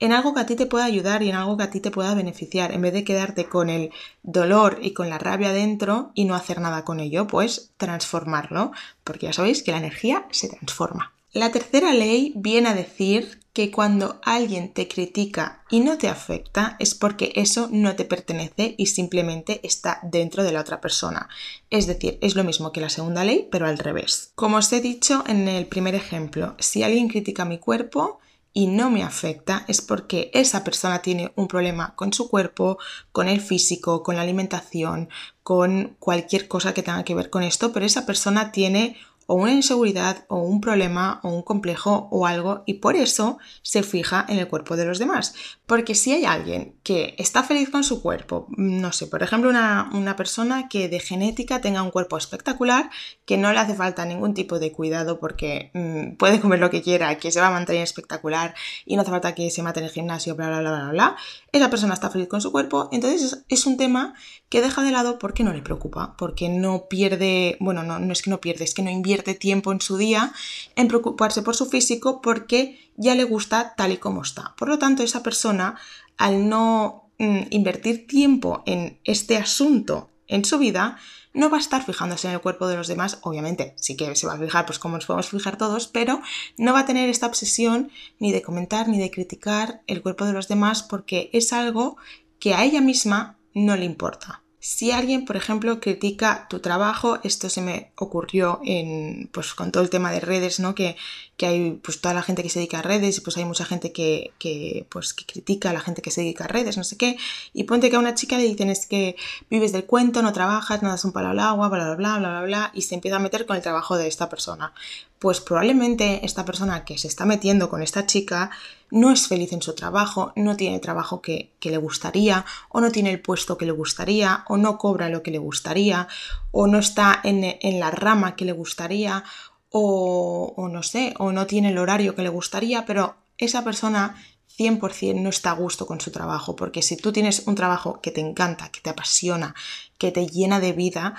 en 0.00 0.12
algo 0.12 0.34
que 0.34 0.40
a 0.40 0.46
ti 0.46 0.56
te 0.56 0.66
pueda 0.66 0.84
ayudar 0.84 1.22
y 1.22 1.30
en 1.30 1.36
algo 1.36 1.56
que 1.56 1.64
a 1.64 1.70
ti 1.70 1.80
te 1.80 1.90
pueda 1.90 2.14
beneficiar, 2.14 2.72
en 2.72 2.82
vez 2.82 2.92
de 2.92 3.04
quedarte 3.04 3.46
con 3.46 3.70
el 3.70 3.90
dolor 4.22 4.78
y 4.82 4.92
con 4.92 5.10
la 5.10 5.18
rabia 5.18 5.52
dentro 5.52 6.10
y 6.14 6.24
no 6.24 6.34
hacer 6.34 6.60
nada 6.60 6.84
con 6.84 7.00
ello, 7.00 7.26
pues 7.26 7.72
transformarlo, 7.76 8.72
porque 9.04 9.26
ya 9.26 9.32
sabéis 9.32 9.62
que 9.62 9.72
la 9.72 9.78
energía 9.78 10.26
se 10.30 10.48
transforma. 10.48 11.12
La 11.32 11.52
tercera 11.52 11.92
ley 11.92 12.32
viene 12.36 12.70
a 12.70 12.74
decir 12.74 13.40
que 13.52 13.70
cuando 13.70 14.20
alguien 14.22 14.72
te 14.72 14.88
critica 14.88 15.62
y 15.68 15.80
no 15.80 15.98
te 15.98 16.08
afecta 16.08 16.76
es 16.78 16.94
porque 16.94 17.32
eso 17.34 17.68
no 17.70 17.96
te 17.96 18.04
pertenece 18.04 18.74
y 18.78 18.86
simplemente 18.86 19.60
está 19.62 20.00
dentro 20.04 20.42
de 20.42 20.52
la 20.52 20.60
otra 20.60 20.80
persona. 20.80 21.28
Es 21.68 21.86
decir, 21.86 22.18
es 22.22 22.34
lo 22.34 22.44
mismo 22.44 22.72
que 22.72 22.80
la 22.80 22.88
segunda 22.88 23.24
ley, 23.24 23.48
pero 23.50 23.66
al 23.66 23.78
revés. 23.78 24.30
Como 24.36 24.56
os 24.56 24.72
he 24.72 24.80
dicho 24.80 25.22
en 25.26 25.48
el 25.48 25.66
primer 25.66 25.94
ejemplo, 25.94 26.54
si 26.60 26.82
alguien 26.82 27.08
critica 27.08 27.44
mi 27.44 27.58
cuerpo, 27.58 28.20
y 28.58 28.66
no 28.66 28.90
me 28.90 29.04
afecta 29.04 29.64
es 29.68 29.80
porque 29.80 30.32
esa 30.34 30.64
persona 30.64 31.00
tiene 31.00 31.30
un 31.36 31.46
problema 31.46 31.94
con 31.94 32.12
su 32.12 32.28
cuerpo, 32.28 32.78
con 33.12 33.28
el 33.28 33.40
físico, 33.40 34.02
con 34.02 34.16
la 34.16 34.22
alimentación, 34.22 35.10
con 35.44 35.94
cualquier 36.00 36.48
cosa 36.48 36.74
que 36.74 36.82
tenga 36.82 37.04
que 37.04 37.14
ver 37.14 37.30
con 37.30 37.44
esto, 37.44 37.72
pero 37.72 37.86
esa 37.86 38.04
persona 38.04 38.50
tiene 38.50 38.96
o 39.30 39.34
una 39.34 39.52
inseguridad 39.52 40.24
o 40.28 40.38
un 40.38 40.62
problema 40.62 41.20
o 41.22 41.28
un 41.28 41.42
complejo 41.42 42.08
o 42.10 42.26
algo 42.26 42.62
y 42.64 42.74
por 42.74 42.96
eso 42.96 43.36
se 43.60 43.82
fija 43.82 44.24
en 44.26 44.38
el 44.38 44.48
cuerpo 44.48 44.74
de 44.74 44.86
los 44.86 44.98
demás. 44.98 45.34
Porque 45.66 45.94
si 45.94 46.12
hay 46.12 46.24
alguien 46.24 46.76
que 46.82 47.14
está 47.18 47.42
feliz 47.42 47.68
con 47.68 47.84
su 47.84 48.00
cuerpo, 48.00 48.46
no 48.56 48.90
sé, 48.90 49.06
por 49.06 49.22
ejemplo 49.22 49.50
una, 49.50 50.14
persona 50.16 50.68
que 50.70 50.88
de 50.88 50.98
genética 50.98 51.60
tenga 51.60 51.82
un 51.82 51.90
cuerpo 51.90 52.16
espectacular, 52.16 52.88
que 53.26 53.36
no 53.36 53.52
le 53.52 53.58
hace 53.58 53.74
falta 53.74 54.06
ningún 54.06 54.32
tipo 54.32 54.58
de 54.58 54.72
cuidado 54.72 55.20
porque 55.20 55.70
mm, 55.74 56.16
puede 56.16 56.40
comer 56.40 56.58
lo 56.58 56.70
que 56.70 56.80
quiera, 56.80 57.18
que 57.18 57.30
se 57.30 57.40
va 57.40 57.48
a 57.48 57.50
mantener 57.50 57.82
espectacular 57.82 58.54
y 58.86 58.96
no 58.96 59.02
hace 59.02 59.10
falta 59.10 59.34
que 59.34 59.50
se 59.50 59.62
mate 59.62 59.80
en 59.80 59.86
el 59.86 59.92
gimnasio, 59.92 60.36
bla, 60.36 60.48
bla, 60.48 60.60
bla, 60.60 60.70
bla, 60.70 60.90
bla, 60.90 61.16
esa 61.52 61.68
persona 61.68 61.92
está 61.92 62.08
feliz 62.08 62.28
con 62.28 62.40
su 62.40 62.50
cuerpo, 62.50 62.88
entonces 62.92 63.44
es, 63.50 63.66
un 63.66 63.76
tema 63.76 64.14
que 64.48 64.62
deja 64.62 64.82
de 64.82 64.90
lado 64.90 65.18
porque 65.18 65.44
no 65.44 65.52
le 65.52 65.60
preocupa, 65.60 66.14
porque 66.16 66.48
no 66.48 66.88
pierde, 66.88 67.58
bueno, 67.60 67.82
no, 67.82 67.98
no 67.98 68.14
es 68.14 68.22
que 68.22 68.30
no 68.30 68.40
pierde, 68.40 68.64
es 68.64 68.72
que 68.72 68.80
no 68.80 68.88
invierte 68.90 69.17
tiempo 69.22 69.72
en 69.72 69.80
su 69.80 69.96
día 69.96 70.32
en 70.76 70.88
preocuparse 70.88 71.42
por 71.42 71.56
su 71.56 71.66
físico 71.66 72.20
porque 72.20 72.78
ya 72.96 73.14
le 73.14 73.24
gusta 73.24 73.74
tal 73.76 73.92
y 73.92 73.96
como 73.98 74.22
está. 74.22 74.54
Por 74.56 74.68
lo 74.68 74.78
tanto, 74.78 75.02
esa 75.02 75.22
persona, 75.22 75.78
al 76.16 76.48
no 76.48 77.10
mm, 77.18 77.42
invertir 77.50 78.06
tiempo 78.06 78.62
en 78.66 78.98
este 79.04 79.36
asunto 79.36 80.10
en 80.26 80.44
su 80.44 80.58
vida, 80.58 80.98
no 81.32 81.50
va 81.50 81.58
a 81.58 81.60
estar 81.60 81.84
fijándose 81.84 82.26
en 82.26 82.34
el 82.34 82.40
cuerpo 82.40 82.66
de 82.66 82.76
los 82.76 82.88
demás, 82.88 83.18
obviamente, 83.22 83.74
sí 83.76 83.96
que 83.96 84.14
se 84.16 84.26
va 84.26 84.34
a 84.34 84.38
fijar, 84.38 84.66
pues 84.66 84.78
como 84.78 84.96
nos 84.96 85.06
podemos 85.06 85.28
fijar 85.28 85.56
todos, 85.56 85.86
pero 85.86 86.20
no 86.56 86.72
va 86.72 86.80
a 86.80 86.86
tener 86.86 87.08
esta 87.08 87.26
obsesión 87.26 87.90
ni 88.18 88.32
de 88.32 88.42
comentar 88.42 88.88
ni 88.88 88.98
de 88.98 89.10
criticar 89.10 89.82
el 89.86 90.02
cuerpo 90.02 90.24
de 90.24 90.32
los 90.32 90.48
demás 90.48 90.82
porque 90.82 91.30
es 91.32 91.52
algo 91.52 91.96
que 92.40 92.54
a 92.54 92.64
ella 92.64 92.80
misma 92.80 93.38
no 93.54 93.76
le 93.76 93.84
importa. 93.84 94.42
Si 94.60 94.90
alguien, 94.90 95.24
por 95.24 95.36
ejemplo, 95.36 95.78
critica 95.80 96.46
tu 96.50 96.58
trabajo, 96.58 97.20
esto 97.22 97.48
se 97.48 97.60
me 97.60 97.92
ocurrió 97.96 98.60
en, 98.64 99.30
pues, 99.32 99.54
con 99.54 99.70
todo 99.70 99.84
el 99.84 99.90
tema 99.90 100.10
de 100.10 100.18
redes, 100.18 100.58
¿no? 100.58 100.74
Que, 100.74 100.96
que 101.36 101.46
hay 101.46 101.70
pues 101.80 102.00
toda 102.00 102.12
la 102.14 102.22
gente 102.22 102.42
que 102.42 102.48
se 102.48 102.58
dedica 102.58 102.80
a 102.80 102.82
redes 102.82 103.18
y 103.18 103.20
pues 103.20 103.36
hay 103.36 103.44
mucha 103.44 103.64
gente 103.64 103.92
que, 103.92 104.32
que, 104.40 104.84
pues, 104.90 105.14
que 105.14 105.24
critica 105.24 105.70
a 105.70 105.72
la 105.72 105.80
gente 105.80 106.02
que 106.02 106.10
se 106.10 106.22
dedica 106.22 106.44
a 106.44 106.48
redes, 106.48 106.76
no 106.76 106.82
sé 106.82 106.96
qué. 106.96 107.16
Y 107.54 107.64
ponte 107.64 107.88
que 107.88 107.96
a 107.96 108.00
una 108.00 108.16
chica 108.16 108.36
le 108.36 108.42
dicen 108.42 108.68
es 108.68 108.86
que 108.86 109.14
vives 109.48 109.70
del 109.70 109.84
cuento, 109.84 110.22
no 110.22 110.32
trabajas, 110.32 110.82
no 110.82 110.88
das 110.88 111.04
un 111.04 111.12
palo 111.12 111.28
al 111.28 111.38
agua, 111.38 111.68
bla, 111.68 111.84
bla, 111.84 111.96
bla, 111.96 112.18
bla, 112.18 112.28
bla, 112.30 112.42
bla, 112.42 112.70
y 112.74 112.82
se 112.82 112.96
empieza 112.96 113.16
a 113.16 113.20
meter 113.20 113.46
con 113.46 113.56
el 113.56 113.62
trabajo 113.62 113.96
de 113.96 114.08
esta 114.08 114.28
persona. 114.28 114.72
Pues 115.18 115.40
probablemente 115.40 116.24
esta 116.24 116.44
persona 116.44 116.84
que 116.84 116.98
se 116.98 117.08
está 117.08 117.24
metiendo 117.24 117.68
con 117.68 117.82
esta 117.82 118.06
chica 118.06 118.50
no 118.90 119.10
es 119.10 119.26
feliz 119.26 119.52
en 119.52 119.62
su 119.62 119.74
trabajo, 119.74 120.32
no 120.36 120.56
tiene 120.56 120.76
el 120.76 120.80
trabajo 120.80 121.20
que, 121.20 121.52
le 121.60 121.76
gustaría, 121.76 122.44
o 122.68 122.80
no 122.80 122.90
tiene 122.90 123.10
el 123.10 123.20
puesto 123.20 123.58
que 123.58 123.66
le 123.66 123.72
gustaría, 123.72 124.44
o 124.48 124.56
no 124.56 124.78
cobra 124.78 125.08
lo 125.08 125.22
que 125.22 125.30
le 125.30 125.38
gustaría, 125.38 126.08
o 126.52 126.66
no 126.66 126.78
está 126.78 127.20
en, 127.24 127.58
en 127.60 127.80
la 127.80 127.90
rama 127.90 128.36
que 128.36 128.44
le 128.44 128.52
gustaría, 128.52 129.24
o, 129.70 130.68
no 130.70 130.82
sé, 130.82 131.14
o 131.18 131.32
no 131.32 131.46
tiene 131.46 131.70
el 131.70 131.78
horario 131.78 132.14
que 132.14 132.22
le 132.22 132.28
gustaría, 132.28 132.86
pero 132.86 133.16
esa 133.36 133.64
persona 133.64 134.16
100% 134.58 135.14
no 135.20 135.28
está 135.28 135.50
a 135.50 135.54
gusto 135.54 135.86
con 135.86 136.00
su 136.00 136.10
trabajo, 136.10 136.56
porque 136.56 136.82
si 136.82 136.96
tú 136.96 137.12
tienes 137.12 137.46
un 137.46 137.54
trabajo 137.54 138.00
que 138.00 138.10
te 138.10 138.20
encanta, 138.20 138.70
que 138.70 138.80
te 138.80 138.90
apasiona, 138.90 139.54
que 139.98 140.10
te 140.10 140.26
llena 140.26 140.58
de 140.60 140.72
vida, 140.72 141.14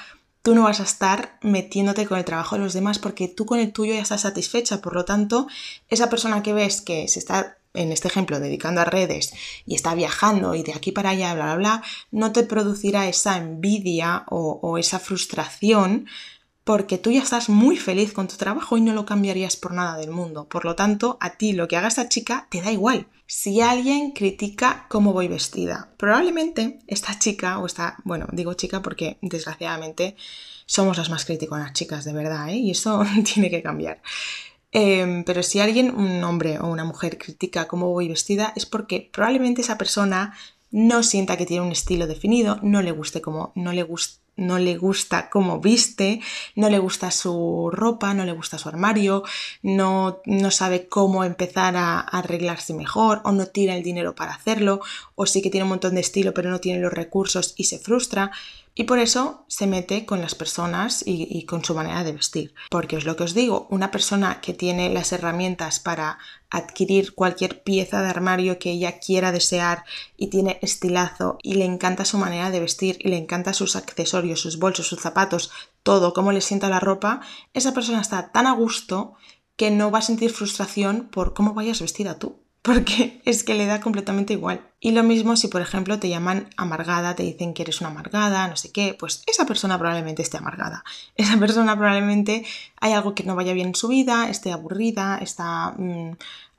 tú 0.49 0.55
no 0.55 0.63
vas 0.63 0.79
a 0.79 0.83
estar 0.83 1.37
metiéndote 1.43 2.07
con 2.07 2.17
el 2.17 2.25
trabajo 2.25 2.55
de 2.55 2.63
los 2.63 2.73
demás 2.73 2.97
porque 2.97 3.27
tú 3.27 3.45
con 3.45 3.59
el 3.59 3.71
tuyo 3.71 3.93
ya 3.93 4.01
estás 4.01 4.21
satisfecha. 4.21 4.81
Por 4.81 4.95
lo 4.95 5.05
tanto, 5.05 5.47
esa 5.89 6.09
persona 6.09 6.41
que 6.41 6.53
ves 6.53 6.81
que 6.81 7.07
se 7.07 7.19
está, 7.19 7.59
en 7.75 7.91
este 7.91 8.07
ejemplo, 8.07 8.39
dedicando 8.39 8.81
a 8.81 8.85
redes 8.85 9.31
y 9.67 9.75
está 9.75 9.93
viajando 9.93 10.55
y 10.55 10.63
de 10.63 10.73
aquí 10.73 10.91
para 10.91 11.11
allá, 11.11 11.35
bla, 11.35 11.45
bla, 11.45 11.55
bla, 11.55 11.83
no 12.09 12.31
te 12.31 12.41
producirá 12.41 13.07
esa 13.07 13.37
envidia 13.37 14.23
o, 14.27 14.59
o 14.63 14.79
esa 14.79 14.97
frustración 14.97 16.07
porque 16.63 16.97
tú 16.97 17.11
ya 17.11 17.21
estás 17.21 17.49
muy 17.49 17.77
feliz 17.77 18.13
con 18.13 18.27
tu 18.27 18.35
trabajo 18.35 18.77
y 18.77 18.81
no 18.81 18.93
lo 18.93 19.05
cambiarías 19.05 19.55
por 19.55 19.73
nada 19.73 19.97
del 19.97 20.11
mundo. 20.11 20.47
Por 20.47 20.65
lo 20.65 20.75
tanto, 20.75 21.17
a 21.19 21.31
ti 21.31 21.53
lo 21.53 21.67
que 21.67 21.77
haga 21.77 21.87
esta 21.87 22.09
chica 22.09 22.47
te 22.49 22.61
da 22.61 22.71
igual. 22.71 23.07
Si 23.25 23.61
alguien 23.61 24.11
critica 24.11 24.85
cómo 24.89 25.13
voy 25.13 25.27
vestida, 25.27 25.89
probablemente 25.97 26.79
esta 26.87 27.17
chica 27.17 27.59
o 27.59 27.65
esta, 27.65 27.97
bueno, 28.03 28.27
digo 28.31 28.53
chica 28.53 28.81
porque 28.81 29.17
desgraciadamente 29.21 30.15
somos 30.65 30.97
las 30.97 31.09
más 31.09 31.27
las 31.27 31.73
chicas, 31.73 32.05
de 32.05 32.13
verdad, 32.13 32.49
¿eh? 32.49 32.57
y 32.57 32.71
eso 32.71 33.03
tiene 33.33 33.49
que 33.49 33.63
cambiar. 33.63 34.01
Em, 34.71 35.23
pero 35.23 35.41
si 35.41 35.59
alguien, 35.59 35.95
un 35.95 36.23
hombre 36.23 36.59
o 36.59 36.67
una 36.67 36.83
mujer, 36.83 37.17
critica 37.17 37.67
cómo 37.67 37.89
voy 37.89 38.07
vestida, 38.07 38.53
es 38.55 38.67
porque 38.67 39.09
probablemente 39.11 39.61
esa 39.61 39.79
persona 39.79 40.35
no 40.71 41.01
sienta 41.01 41.37
que 41.37 41.47
tiene 41.47 41.65
un 41.65 41.71
estilo 41.71 42.05
definido, 42.05 42.59
no 42.61 42.81
le 42.83 42.91
guste 42.91 43.21
como, 43.21 43.51
no 43.55 43.73
le 43.73 43.81
guste 43.83 44.19
no 44.39 44.57
le 44.57 44.77
gusta 44.77 45.29
cómo 45.29 45.59
viste, 45.59 46.21
no 46.55 46.69
le 46.69 46.79
gusta 46.79 47.11
su 47.11 47.69
ropa, 47.71 48.13
no 48.13 48.25
le 48.25 48.31
gusta 48.31 48.57
su 48.57 48.69
armario, 48.69 49.23
no, 49.61 50.21
no 50.25 50.51
sabe 50.51 50.87
cómo 50.87 51.23
empezar 51.23 51.75
a, 51.75 51.99
arreglarse 51.99 52.73
mejor 52.73 53.21
o 53.23 53.31
no 53.31 53.45
tiene 53.47 53.77
el 53.77 53.83
dinero 53.83 54.15
para 54.15 54.33
hacerlo 54.33 54.81
o 55.15 55.25
sí 55.25 55.41
que 55.41 55.49
tiene 55.49 55.63
un 55.63 55.69
montón 55.69 55.95
de 55.95 56.01
estilo 56.01 56.33
pero 56.33 56.49
no 56.49 56.59
tiene 56.59 56.79
los 56.79 56.93
recursos 56.93 57.53
y 57.57 57.65
se 57.65 57.79
frustra 57.79 58.31
y 58.79 58.85
por 58.85 58.97
eso 58.97 59.43
se 59.49 59.67
mete 59.67 60.05
con 60.05 60.21
las 60.21 60.35
personas 60.35 61.03
y, 61.05 61.43
con 61.43 61.65
su 61.65 61.75
manera 61.75 62.05
de 62.05 62.13
vestir. 62.13 62.53
Porque 62.69 62.95
es 62.95 63.03
lo 63.03 63.17
que 63.17 63.25
os 63.25 63.33
digo, 63.33 63.67
una 63.69 63.91
persona 63.91 64.39
que 64.39 64.53
tiene 64.53 64.89
las 64.89 65.11
herramientas 65.11 65.81
para 65.81 66.17
adquirir 66.49 67.13
cualquier 67.13 67.61
pieza 67.61 68.01
de 68.01 68.07
armario 68.07 68.57
que 68.57 68.71
ella 68.71 68.99
quiera 68.99 69.33
desear 69.33 69.83
y 70.15 70.27
tiene 70.27 70.59
estilazo 70.61 71.39
y 71.43 71.55
le 71.55 71.65
encanta 71.65 72.05
su 72.05 72.17
manera 72.17 72.51
de 72.51 72.61
vestir 72.61 72.97
y 73.01 73.09
le 73.09 73.17
encanta 73.17 73.51
sus 73.51 73.75
accesorios, 73.75 74.39
sus 74.39 74.59
bolsos, 74.59 74.87
sus 74.87 75.01
zapatos, 75.01 75.51
todo, 75.83 76.13
cómo 76.13 76.31
le 76.31 76.39
sienta 76.39 76.69
la 76.69 76.79
ropa, 76.79 77.19
esa 77.53 77.73
persona 77.73 77.99
está 77.99 78.31
tan 78.31 78.47
a 78.47 78.53
gusto 78.53 79.15
que 79.57 79.71
no 79.71 79.91
va 79.91 79.99
a 79.99 80.03
sentir 80.03 80.31
frustración 80.31 81.09
por 81.11 81.33
cómo 81.33 81.53
vayas 81.53 81.81
vestida 81.81 82.17
tú 82.17 82.39
porque 82.61 83.21
es 83.25 83.43
que 83.43 83.55
le 83.55 83.65
da 83.65 83.79
completamente 83.79 84.33
igual. 84.33 84.61
Y 84.81 84.91
lo 84.91 85.03
mismo 85.03 85.35
si, 85.35 85.47
por 85.47 85.61
ejemplo, 85.61 85.99
te 85.99 86.09
llaman 86.09 86.49
amargada, 86.57 87.15
te 87.15 87.23
dicen 87.23 87.53
que 87.53 87.63
eres 87.63 87.81
una 87.81 87.89
amargada, 87.89 88.47
no 88.47 88.55
sé 88.55 88.71
qué, 88.71 88.95
pues 88.97 89.23
esa 89.27 89.45
persona 89.45 89.77
probablemente 89.77 90.21
esté 90.21 90.37
amargada. 90.37 90.83
Esa 91.15 91.37
persona 91.37 91.75
probablemente 91.77 92.45
hay 92.79 92.93
algo 92.93 93.15
que 93.15 93.23
no 93.23 93.35
vaya 93.35 93.53
bien 93.53 93.69
en 93.69 93.75
su 93.75 93.87
vida, 93.87 94.29
esté 94.29 94.51
aburrida, 94.51 95.17
está 95.17 95.73
mm, 95.77 96.11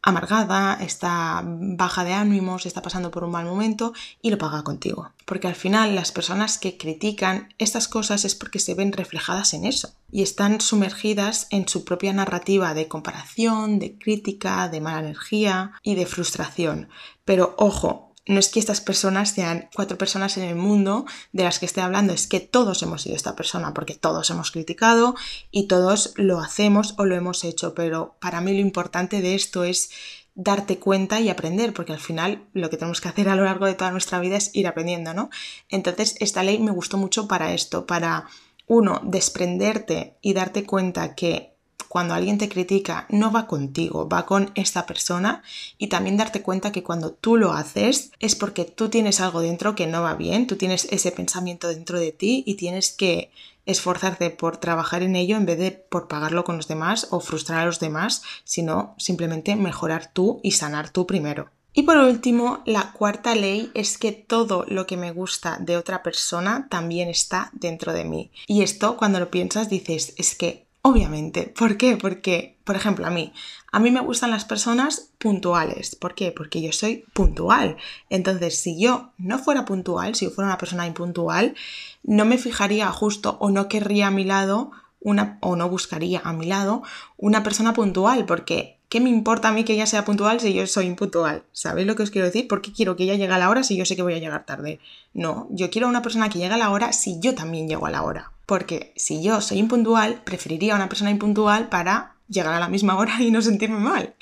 amargada, 0.03 0.79
está 0.81 1.43
baja 1.45 2.05
de 2.05 2.13
ánimos, 2.13 2.67
está 2.67 2.83
pasando 2.83 3.11
por 3.11 3.25
un 3.25 3.31
mal 3.31 3.45
momento 3.45 3.93
y 4.23 4.31
lo 4.31 4.39
paga 4.39 4.63
contigo. 4.63 5.13
Porque 5.27 5.49
al 5.49 5.55
final 5.55 5.95
las 5.95 6.13
personas 6.13 6.59
que 6.59 6.77
critican 6.77 7.55
estas 7.59 7.89
cosas 7.89 8.25
es 8.25 8.35
porque 8.35 8.59
se 8.59 8.75
ven 8.75 8.93
reflejadas 8.93 9.55
en 9.55 9.65
eso 9.65 9.93
y 10.11 10.23
están 10.23 10.61
sumergidas 10.61 11.47
en 11.51 11.69
su 11.69 11.85
propia 11.85 12.13
narrativa 12.13 12.75
de 12.75 12.89
comparación, 12.89 13.79
de 13.79 13.97
crítica, 13.97 14.69
de 14.69 14.81
mala 14.81 15.01
energía 15.01 15.73
y 15.83 15.95
de 15.95 16.07
frustración. 16.07 16.89
Pero 17.25 17.55
ojo, 17.59 18.10
no 18.31 18.39
es 18.39 18.49
que 18.49 18.61
estas 18.61 18.81
personas 18.81 19.31
sean 19.31 19.69
cuatro 19.75 19.99
personas 19.99 20.37
en 20.37 20.45
el 20.45 20.55
mundo 20.55 21.05
de 21.33 21.43
las 21.43 21.59
que 21.59 21.67
esté 21.67 21.81
hablando, 21.81 22.13
es 22.13 22.29
que 22.29 22.39
todos 22.39 22.83
hemos 22.83 23.03
sido 23.03 23.17
esta 23.17 23.35
persona, 23.35 23.75
porque 23.75 23.95
todos 23.95 24.31
hemos 24.31 24.53
criticado 24.53 25.17
y 25.51 25.67
todos 25.67 26.15
lo 26.17 26.39
hacemos 26.39 26.95
o 26.97 27.05
lo 27.05 27.17
hemos 27.17 27.43
hecho, 27.43 27.75
pero 27.75 28.17
para 28.21 28.41
mí 28.41 28.53
lo 28.53 28.61
importante 28.61 29.21
de 29.21 29.35
esto 29.35 29.65
es 29.65 29.91
darte 30.37 30.79
cuenta 30.79 31.21
y 31.21 31.29
aprender, 31.29 31.73
porque 31.73 31.93
al 31.93 31.99
final 31.99 32.47
lo 32.53 32.71
que 32.71 32.77
tenemos 32.77 33.01
que 33.01 33.09
hacer 33.09 33.29
a 33.29 33.35
lo 33.35 33.45
largo 33.45 33.67
de 33.67 33.75
toda 33.75 33.91
nuestra 33.91 34.21
vida 34.21 34.37
es 34.37 34.55
ir 34.55 34.69
aprendiendo, 34.69 35.13
¿no? 35.13 35.29
Entonces, 35.69 36.15
esta 36.21 36.45
ley 36.45 36.61
me 36.61 36.71
gustó 36.71 36.99
mucho 36.99 37.27
para 37.27 37.53
esto, 37.53 37.85
para, 37.85 38.27
uno, 38.71 39.01
desprenderte 39.03 40.17
y 40.23 40.33
darte 40.33 40.65
cuenta 40.65 41.17
que 41.17 41.50
cuando 41.91 42.15
alguien 42.15 42.39
te 42.39 42.49
critica 42.49 43.07
no 43.09 43.33
va 43.33 43.49
contigo, 43.49 44.09
va 44.09 44.25
con 44.25 44.53
esta 44.55 44.87
persona 44.87 45.43
y 45.77 45.89
también 45.89 46.17
darte 46.17 46.41
cuenta 46.41 46.71
que 46.71 46.85
cuando 46.85 47.11
tú 47.11 47.37
lo 47.37 47.53
haces 47.53 48.13
es 48.21 48.37
porque 48.37 48.65
tú 48.65 48.91
tienes 48.91 49.21
algo 49.21 49.41
dentro 49.41 49.75
que 49.75 49.89
no 49.89 50.01
va 50.01 50.15
bien, 50.15 50.47
tú 50.47 50.55
tienes 50.55 50.87
ese 50.93 51.11
pensamiento 51.11 51.67
dentro 51.67 51.99
de 51.99 52.13
ti 52.13 52.45
y 52.47 52.55
tienes 52.55 52.93
que 52.93 53.33
esforzarte 53.67 54.31
por 54.31 54.59
trabajar 54.59 55.03
en 55.03 55.17
ello 55.17 55.37
en 55.37 55.47
vez 55.47 55.59
de 55.59 55.73
por 55.73 56.07
pagarlo 56.07 56.45
con 56.45 56.59
los 56.59 56.69
demás 56.69 57.09
o 57.11 57.19
frustrar 57.19 57.59
a 57.59 57.67
los 57.67 57.81
demás, 57.81 58.23
sino 58.45 58.95
simplemente 58.97 59.57
mejorar 59.57 60.13
tú 60.13 60.39
y 60.45 60.53
sanar 60.53 60.91
tú 60.91 61.09
primero. 61.09 61.51
Y 61.73 61.83
por 61.83 61.97
último, 61.97 62.63
la 62.67 62.93
cuarta 62.93 63.35
ley 63.35 63.73
es 63.75 63.99
que 63.99 64.13
todo 64.13 64.65
lo 64.69 64.87
que 64.87 64.97
me 64.97 65.11
gusta 65.11 65.59
de 65.61 65.77
otra 65.77 66.05
persona 66.05 66.69
también 66.71 67.09
está 67.09 67.51
dentro 67.53 67.93
de 67.93 68.05
mí. 68.05 68.31
Y 68.47 68.63
esto 68.63 68.97
cuando 68.97 69.19
lo 69.19 69.33
piensas 69.33 69.69
dices, 69.69 70.15
es 70.19 70.37
que 70.37 70.70
obviamente, 70.83 71.53
¿por 71.57 71.77
qué? 71.77 71.97
Porque, 71.97 72.57
por 72.65 72.77
ejemplo, 72.77 73.07
a 73.07 73.11
mí, 73.11 73.33
a 73.73 73.79
mí 73.79 73.91
me 73.91 74.01
gustan 74.01 74.31
las 74.31 74.45
personas 74.45 75.11
puntuales. 75.19 75.97
¿Por 75.97 76.15
qué? 76.15 76.33
Porque 76.33 76.63
yo 76.63 76.73
soy 76.73 77.05
puntual. 77.13 77.77
Entonces, 78.09 78.61
si 78.61 78.81
yo 78.81 79.11
no 79.19 79.39
fuera 79.39 79.65
puntual, 79.65 80.15
si 80.15 80.27
yo 80.27 80.31
fuera 80.31 80.49
una 80.49 80.59
persona 80.59 80.87
impuntual, 80.87 81.55
no 82.03 82.25
me 82.25 82.39
fijaría 82.39 82.91
justo 82.91 83.37
o 83.41 83.51
no 83.51 83.69
querría 83.69 84.09
a 84.09 84.11
mi 84.11 84.25
lado 84.25 84.73
una, 85.01 85.39
o 85.41 85.57
no 85.57 85.69
buscaría 85.69 86.21
a 86.25 86.33
mi 86.33 86.47
lado 86.47 86.83
una 87.17 87.43
persona 87.43 87.73
puntual, 87.73 88.27
porque 88.27 88.79
¿qué 88.89 89.01
me 89.01 89.09
importa 89.09 89.49
a 89.49 89.53
mí 89.53 89.65
que 89.65 89.75
ella 89.75 89.87
sea 89.87 90.05
puntual 90.05 90.41
si 90.41 90.53
yo 90.53 90.67
soy 90.67 90.87
impuntual? 90.87 91.45
¿Sabéis 91.53 91.87
lo 91.87 91.97
que 91.97 92.03
os 92.03 92.11
quiero 92.11 92.27
decir? 92.27 92.49
¿Por 92.49 92.61
qué 92.61 92.73
quiero 92.73 92.97
que 92.97 93.05
ella 93.05 93.15
llegue 93.15 93.33
a 93.33 93.39
la 93.39 93.49
hora 93.51 93.63
si 93.63 93.77
yo 93.77 93.85
sé 93.85 93.97
que 93.97 94.03
voy 94.03 94.15
a 94.15 94.19
llegar 94.19 94.45
tarde? 94.45 94.81
No, 95.15 95.47
yo 95.51 95.71
quiero 95.71 95.89
una 95.89 96.03
persona 96.03 96.29
que 96.29 96.39
llegue 96.39 96.55
a 96.55 96.59
la 96.59 96.71
hora 96.71 96.93
si 96.93 97.19
yo 97.21 97.35
también 97.35 97.69
llego 97.69 97.87
a 97.87 97.91
la 97.91 98.03
hora. 98.03 98.33
Porque 98.51 98.93
si 98.97 99.23
yo 99.23 99.41
soy 99.41 99.59
impuntual, 99.59 100.25
preferiría 100.25 100.73
a 100.73 100.77
una 100.77 100.89
persona 100.89 101.13
impuntual 101.13 101.69
para 101.69 102.17
llegar 102.27 102.53
a 102.53 102.59
la 102.59 102.67
misma 102.67 102.97
hora 102.97 103.23
y 103.23 103.31
no 103.31 103.43
sentirme 103.43 103.79
mal. 103.79 104.17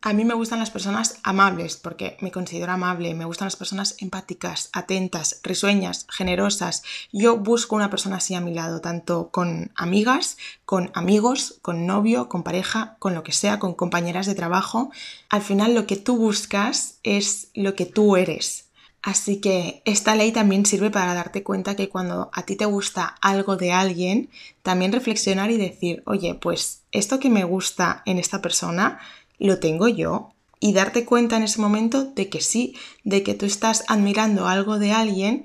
A 0.00 0.12
mí 0.12 0.24
me 0.24 0.34
gustan 0.34 0.60
las 0.60 0.70
personas 0.70 1.18
amables, 1.24 1.76
porque 1.76 2.16
me 2.20 2.30
considero 2.30 2.70
amable, 2.70 3.12
me 3.14 3.24
gustan 3.24 3.46
las 3.46 3.56
personas 3.56 3.96
empáticas, 3.98 4.70
atentas, 4.72 5.40
risueñas, 5.42 6.06
generosas. 6.08 6.84
Yo 7.12 7.38
busco 7.38 7.74
una 7.74 7.90
persona 7.90 8.18
así 8.18 8.36
a 8.36 8.40
mi 8.40 8.54
lado, 8.54 8.80
tanto 8.80 9.30
con 9.32 9.72
amigas, 9.74 10.36
con 10.64 10.92
amigos, 10.94 11.58
con 11.60 11.86
novio, 11.86 12.28
con 12.28 12.44
pareja, 12.44 12.94
con 13.00 13.16
lo 13.16 13.24
que 13.24 13.32
sea, 13.32 13.58
con 13.58 13.74
compañeras 13.74 14.26
de 14.26 14.36
trabajo. 14.36 14.92
Al 15.28 15.42
final 15.42 15.74
lo 15.74 15.88
que 15.88 15.96
tú 15.96 16.16
buscas 16.18 17.00
es 17.02 17.48
lo 17.52 17.74
que 17.74 17.86
tú 17.86 18.16
eres. 18.16 18.65
Así 19.06 19.40
que 19.40 19.82
esta 19.84 20.16
ley 20.16 20.32
también 20.32 20.66
sirve 20.66 20.90
para 20.90 21.14
darte 21.14 21.44
cuenta 21.44 21.76
que 21.76 21.88
cuando 21.88 22.28
a 22.32 22.42
ti 22.42 22.56
te 22.56 22.64
gusta 22.64 23.14
algo 23.20 23.56
de 23.56 23.70
alguien, 23.70 24.30
también 24.64 24.90
reflexionar 24.90 25.52
y 25.52 25.58
decir, 25.58 26.02
oye, 26.06 26.34
pues 26.34 26.82
esto 26.90 27.20
que 27.20 27.30
me 27.30 27.44
gusta 27.44 28.02
en 28.04 28.18
esta 28.18 28.42
persona, 28.42 28.98
lo 29.38 29.60
tengo 29.60 29.86
yo. 29.86 30.32
Y 30.58 30.72
darte 30.72 31.04
cuenta 31.04 31.36
en 31.36 31.44
ese 31.44 31.60
momento 31.60 32.02
de 32.02 32.28
que 32.28 32.40
sí, 32.40 32.74
de 33.04 33.22
que 33.22 33.34
tú 33.34 33.46
estás 33.46 33.84
admirando 33.86 34.48
algo 34.48 34.80
de 34.80 34.90
alguien 34.90 35.44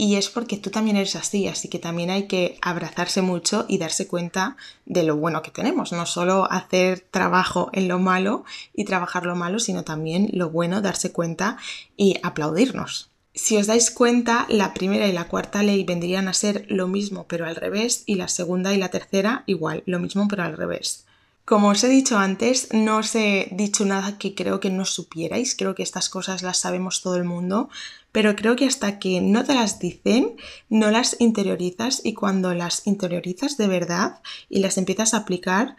y 0.00 0.14
es 0.14 0.28
porque 0.28 0.56
tú 0.56 0.70
también 0.70 0.96
eres 0.96 1.16
así, 1.16 1.48
así 1.48 1.68
que 1.68 1.80
también 1.80 2.08
hay 2.10 2.28
que 2.28 2.56
abrazarse 2.62 3.20
mucho 3.20 3.66
y 3.68 3.78
darse 3.78 4.06
cuenta 4.06 4.56
de 4.86 5.02
lo 5.02 5.16
bueno 5.16 5.42
que 5.42 5.50
tenemos, 5.50 5.90
no 5.90 6.06
solo 6.06 6.50
hacer 6.50 7.00
trabajo 7.00 7.68
en 7.72 7.88
lo 7.88 7.98
malo 7.98 8.44
y 8.72 8.84
trabajar 8.84 9.26
lo 9.26 9.34
malo, 9.34 9.58
sino 9.58 9.82
también 9.82 10.30
lo 10.32 10.50
bueno, 10.50 10.80
darse 10.80 11.10
cuenta 11.10 11.58
y 11.96 12.16
aplaudirnos. 12.22 13.10
Si 13.34 13.56
os 13.56 13.66
dais 13.66 13.90
cuenta, 13.90 14.46
la 14.48 14.72
primera 14.72 15.08
y 15.08 15.12
la 15.12 15.26
cuarta 15.26 15.64
ley 15.64 15.82
vendrían 15.82 16.28
a 16.28 16.32
ser 16.32 16.64
lo 16.68 16.86
mismo 16.86 17.26
pero 17.26 17.46
al 17.46 17.56
revés 17.56 18.04
y 18.06 18.14
la 18.14 18.28
segunda 18.28 18.72
y 18.72 18.78
la 18.78 18.90
tercera 18.90 19.42
igual, 19.46 19.82
lo 19.84 19.98
mismo 19.98 20.28
pero 20.28 20.44
al 20.44 20.56
revés. 20.56 21.06
Como 21.48 21.68
os 21.68 21.82
he 21.82 21.88
dicho 21.88 22.18
antes, 22.18 22.68
no 22.74 22.98
os 22.98 23.14
he 23.14 23.48
dicho 23.52 23.86
nada 23.86 24.18
que 24.18 24.34
creo 24.34 24.60
que 24.60 24.68
no 24.68 24.84
supierais, 24.84 25.56
creo 25.56 25.74
que 25.74 25.82
estas 25.82 26.10
cosas 26.10 26.42
las 26.42 26.58
sabemos 26.58 27.00
todo 27.00 27.16
el 27.16 27.24
mundo, 27.24 27.70
pero 28.12 28.36
creo 28.36 28.56
que 28.56 28.66
hasta 28.66 28.98
que 28.98 29.20
no 29.20 29.44
te 29.44 29.54
las 29.54 29.78
dicen, 29.78 30.36
no 30.68 30.90
las 30.90 31.16
interiorizas 31.20 32.00
y 32.04 32.14
cuando 32.14 32.54
las 32.54 32.86
interiorizas 32.86 33.56
de 33.56 33.68
verdad 33.68 34.20
y 34.48 34.60
las 34.60 34.78
empiezas 34.78 35.14
a 35.14 35.18
aplicar, 35.18 35.76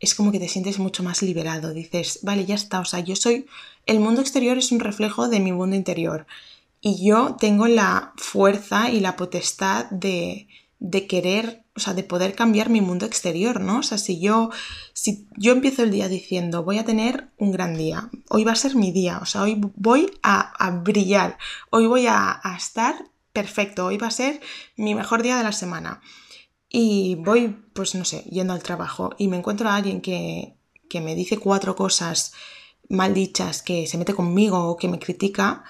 es 0.00 0.14
como 0.14 0.32
que 0.32 0.40
te 0.40 0.48
sientes 0.48 0.78
mucho 0.78 1.02
más 1.02 1.22
liberado, 1.22 1.72
dices, 1.72 2.20
vale, 2.22 2.44
ya 2.44 2.56
está, 2.56 2.80
o 2.80 2.84
sea, 2.84 3.00
yo 3.00 3.14
soy, 3.14 3.46
el 3.86 4.00
mundo 4.00 4.20
exterior 4.20 4.58
es 4.58 4.72
un 4.72 4.80
reflejo 4.80 5.28
de 5.28 5.40
mi 5.40 5.52
mundo 5.52 5.76
interior 5.76 6.26
y 6.80 7.04
yo 7.04 7.36
tengo 7.38 7.68
la 7.68 8.12
fuerza 8.16 8.90
y 8.90 9.00
la 9.00 9.16
potestad 9.16 9.86
de, 9.90 10.48
de 10.80 11.06
querer, 11.06 11.61
o 11.74 11.80
sea, 11.80 11.94
de 11.94 12.02
poder 12.02 12.34
cambiar 12.34 12.68
mi 12.68 12.80
mundo 12.80 13.06
exterior, 13.06 13.60
¿no? 13.60 13.78
O 13.78 13.82
sea, 13.82 13.96
si 13.96 14.20
yo, 14.20 14.50
si 14.92 15.26
yo 15.36 15.52
empiezo 15.52 15.82
el 15.82 15.90
día 15.90 16.08
diciendo 16.08 16.64
voy 16.64 16.78
a 16.78 16.84
tener 16.84 17.30
un 17.38 17.50
gran 17.50 17.76
día, 17.76 18.10
hoy 18.28 18.44
va 18.44 18.52
a 18.52 18.56
ser 18.56 18.76
mi 18.76 18.92
día, 18.92 19.18
o 19.22 19.26
sea, 19.26 19.42
hoy 19.42 19.58
voy 19.76 20.10
a, 20.22 20.70
brillar, 20.82 21.38
hoy 21.70 21.86
voy 21.86 22.06
a, 22.06 22.40
estar 22.56 23.10
perfecto, 23.32 23.86
hoy 23.86 23.96
va 23.96 24.08
a 24.08 24.10
ser 24.10 24.40
mi 24.76 24.94
mejor 24.94 25.22
día 25.22 25.36
de 25.38 25.44
la 25.44 25.52
semana. 25.52 26.02
Y 26.68 27.16
voy, 27.16 27.48
pues 27.74 27.94
no 27.94 28.04
sé, 28.04 28.22
yendo 28.30 28.52
al 28.52 28.62
trabajo 28.62 29.10
y 29.18 29.28
me 29.28 29.36
encuentro 29.36 29.68
a 29.68 29.76
alguien 29.76 30.00
que, 30.00 30.56
que 30.88 31.00
me 31.00 31.14
dice 31.14 31.38
cuatro 31.38 31.76
cosas 31.76 32.32
mal 32.88 33.14
dichas, 33.14 33.62
que 33.62 33.86
se 33.86 33.98
mete 33.98 34.14
conmigo 34.14 34.68
o 34.68 34.76
que 34.76 34.88
me 34.88 34.98
critica, 34.98 35.64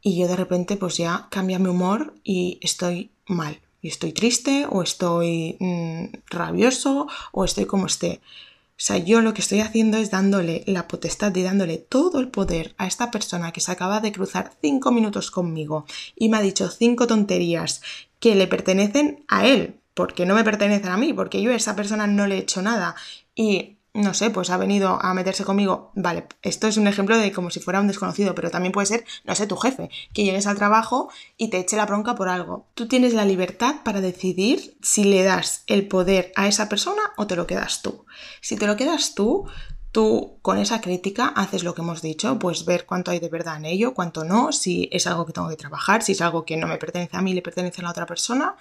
y 0.00 0.18
yo 0.18 0.28
de 0.28 0.36
repente 0.36 0.76
pues 0.76 0.96
ya 0.96 1.28
cambia 1.30 1.58
mi 1.58 1.68
humor 1.68 2.14
y 2.24 2.58
estoy 2.62 3.12
mal 3.26 3.63
y 3.84 3.88
estoy 3.88 4.14
triste 4.14 4.66
o 4.70 4.82
estoy 4.82 5.58
mm, 5.60 6.04
rabioso 6.30 7.06
o 7.32 7.44
estoy 7.44 7.66
como 7.66 7.84
esté. 7.84 8.22
O 8.70 8.78
sea, 8.78 8.96
yo 8.96 9.20
lo 9.20 9.34
que 9.34 9.42
estoy 9.42 9.60
haciendo 9.60 9.98
es 9.98 10.10
dándole 10.10 10.64
la 10.66 10.88
potestad 10.88 11.36
y 11.36 11.42
dándole 11.42 11.76
todo 11.76 12.18
el 12.18 12.28
poder 12.28 12.74
a 12.78 12.86
esta 12.86 13.10
persona 13.10 13.52
que 13.52 13.60
se 13.60 13.70
acaba 13.70 14.00
de 14.00 14.10
cruzar 14.10 14.52
cinco 14.62 14.90
minutos 14.90 15.30
conmigo 15.30 15.84
y 16.16 16.30
me 16.30 16.38
ha 16.38 16.40
dicho 16.40 16.70
cinco 16.70 17.06
tonterías 17.06 17.82
que 18.20 18.34
le 18.34 18.46
pertenecen 18.46 19.22
a 19.28 19.46
él, 19.46 19.78
porque 19.92 20.24
no 20.24 20.34
me 20.34 20.44
pertenecen 20.44 20.90
a 20.90 20.96
mí, 20.96 21.12
porque 21.12 21.42
yo 21.42 21.50
a 21.50 21.54
esa 21.54 21.76
persona 21.76 22.06
no 22.06 22.26
le 22.26 22.36
he 22.36 22.40
hecho 22.40 22.62
nada. 22.62 22.96
Y 23.34 23.76
no 23.94 24.12
sé, 24.12 24.30
pues 24.30 24.50
ha 24.50 24.56
venido 24.56 24.98
a 25.00 25.14
meterse 25.14 25.44
conmigo. 25.44 25.92
Vale, 25.94 26.26
esto 26.42 26.66
es 26.66 26.76
un 26.76 26.88
ejemplo 26.88 27.16
de 27.16 27.32
como 27.32 27.50
si 27.50 27.60
fuera 27.60 27.80
un 27.80 27.86
desconocido, 27.86 28.34
pero 28.34 28.50
también 28.50 28.72
puede 28.72 28.86
ser, 28.86 29.04
no 29.24 29.36
sé, 29.36 29.46
tu 29.46 29.56
jefe, 29.56 29.88
que 30.12 30.24
llegues 30.24 30.48
al 30.48 30.56
trabajo 30.56 31.10
y 31.36 31.48
te 31.48 31.58
eche 31.58 31.76
la 31.76 31.86
bronca 31.86 32.16
por 32.16 32.28
algo. 32.28 32.66
Tú 32.74 32.88
tienes 32.88 33.14
la 33.14 33.24
libertad 33.24 33.76
para 33.84 34.00
decidir 34.00 34.76
si 34.82 35.04
le 35.04 35.22
das 35.22 35.62
el 35.68 35.86
poder 35.86 36.32
a 36.34 36.48
esa 36.48 36.68
persona 36.68 37.02
o 37.16 37.28
te 37.28 37.36
lo 37.36 37.46
quedas 37.46 37.82
tú. 37.82 38.04
Si 38.40 38.56
te 38.56 38.66
lo 38.66 38.76
quedas 38.76 39.14
tú, 39.14 39.46
tú 39.92 40.38
con 40.42 40.58
esa 40.58 40.80
crítica 40.80 41.28
haces 41.28 41.62
lo 41.62 41.72
que 41.76 41.82
hemos 41.82 42.02
dicho, 42.02 42.36
pues 42.40 42.64
ver 42.64 42.86
cuánto 42.86 43.12
hay 43.12 43.20
de 43.20 43.28
verdad 43.28 43.58
en 43.58 43.64
ello, 43.64 43.94
cuánto 43.94 44.24
no, 44.24 44.50
si 44.50 44.88
es 44.90 45.06
algo 45.06 45.24
que 45.24 45.32
tengo 45.32 45.48
que 45.48 45.56
trabajar, 45.56 46.02
si 46.02 46.12
es 46.12 46.20
algo 46.20 46.44
que 46.44 46.56
no 46.56 46.66
me 46.66 46.78
pertenece 46.78 47.16
a 47.16 47.22
mí, 47.22 47.32
le 47.32 47.42
pertenece 47.42 47.80
a 47.80 47.84
la 47.84 47.90
otra 47.90 48.04
persona 48.04 48.56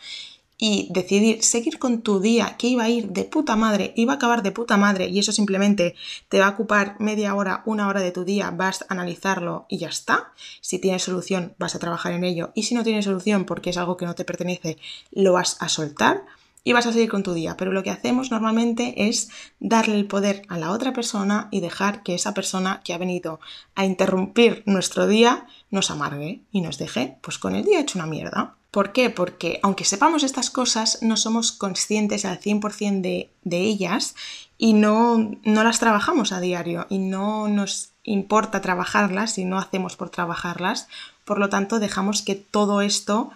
y 0.58 0.88
decidir 0.92 1.44
seguir 1.44 1.80
con 1.80 2.02
tu 2.02 2.20
día 2.20 2.56
que 2.58 2.68
iba 2.68 2.84
a 2.84 2.90
ir 2.90 3.10
de 3.10 3.24
puta 3.26 3.56
madre, 3.56 3.94
iba 3.96 4.14
a 4.14 4.16
acabar 4.16 4.44
de 4.44 4.52
puta 4.52 4.78
madre 4.78 5.08
y 5.08 5.20
eso 5.20 5.32
simplemente 5.32 5.96
te 6.30 6.40
va 6.40 6.48
a 6.48 6.52
ocupar 6.52 6.96
media 7.00 7.36
hora, 7.36 7.64
una 7.66 7.88
hora 7.88 8.02
de 8.02 8.12
tu 8.12 8.24
día, 8.24 8.52
vas 8.52 8.84
a 8.84 8.94
analizarlo 8.94 9.66
y 9.70 9.78
ya 9.80 9.90
está. 9.90 10.32
Si 10.62 10.80
tienes 10.80 11.04
solución, 11.04 11.54
vas 11.58 11.76
a 11.76 11.80
trabajar 11.80 12.14
en 12.14 12.24
ello 12.24 12.52
y 12.56 12.64
si 12.64 12.76
no 12.76 12.84
tienes 12.84 13.06
solución 13.06 13.46
porque 13.46 13.72
es 13.72 13.78
algo 13.78 13.98
que 13.98 14.06
no 14.06 14.16
te 14.16 14.26
pertenece, 14.26 14.78
lo 15.12 15.34
vas 15.34 15.58
a 15.60 15.70
soltar 15.70 16.24
y 16.64 16.74
vas 16.74 16.86
a 16.86 16.94
seguir 16.94 17.10
con 17.10 17.24
tu 17.24 17.34
día. 17.34 17.58
Pero 17.58 17.72
lo 17.72 17.84
que 17.84 17.90
hacemos 17.90 18.32
normalmente 18.32 19.08
es 19.08 19.30
darle 19.60 19.96
el 19.96 20.08
poder 20.08 20.44
a 20.48 20.58
la 20.58 20.72
otra 20.72 20.94
persona 20.94 21.50
y 21.52 21.60
dejar 21.60 22.04
que 22.04 22.16
esa 22.16 22.34
persona 22.34 22.82
que 22.84 22.94
ha 22.94 22.98
venido 22.98 23.40
a 23.76 23.86
interrumpir 23.86 24.64
nuestro 24.66 25.08
día 25.08 25.48
nos 25.72 25.92
amargue 25.92 26.42
y 26.52 26.62
nos 26.62 26.78
deje 26.78 27.18
pues 27.22 27.38
con 27.38 27.56
el 27.56 27.66
día 27.66 27.82
hecho 27.82 28.00
una 28.00 28.08
mierda. 28.08 28.56
¿Por 28.74 28.92
qué? 28.92 29.12
Porque 29.12 29.60
aunque 29.62 29.86
sepamos 29.86 30.24
estas 30.24 30.50
cosas, 30.50 30.98
no 31.04 31.16
somos 31.16 31.52
conscientes 31.52 32.26
al 32.26 32.40
100% 32.40 33.02
de, 33.02 33.30
de 33.44 33.58
ellas 33.60 34.16
y 34.58 34.74
no, 34.74 35.38
no 35.44 35.64
las 35.64 35.78
trabajamos 35.78 36.32
a 36.32 36.40
diario 36.40 36.88
y 36.90 36.98
no 36.98 37.48
nos 37.48 37.92
importa 38.02 38.62
trabajarlas 38.62 39.38
y 39.38 39.46
no 39.46 39.60
hacemos 39.60 39.96
por 39.96 40.10
trabajarlas. 40.10 40.88
Por 41.24 41.38
lo 41.38 41.50
tanto, 41.50 41.78
dejamos 41.78 42.24
que 42.24 42.34
todo 42.34 42.82
esto 42.82 43.30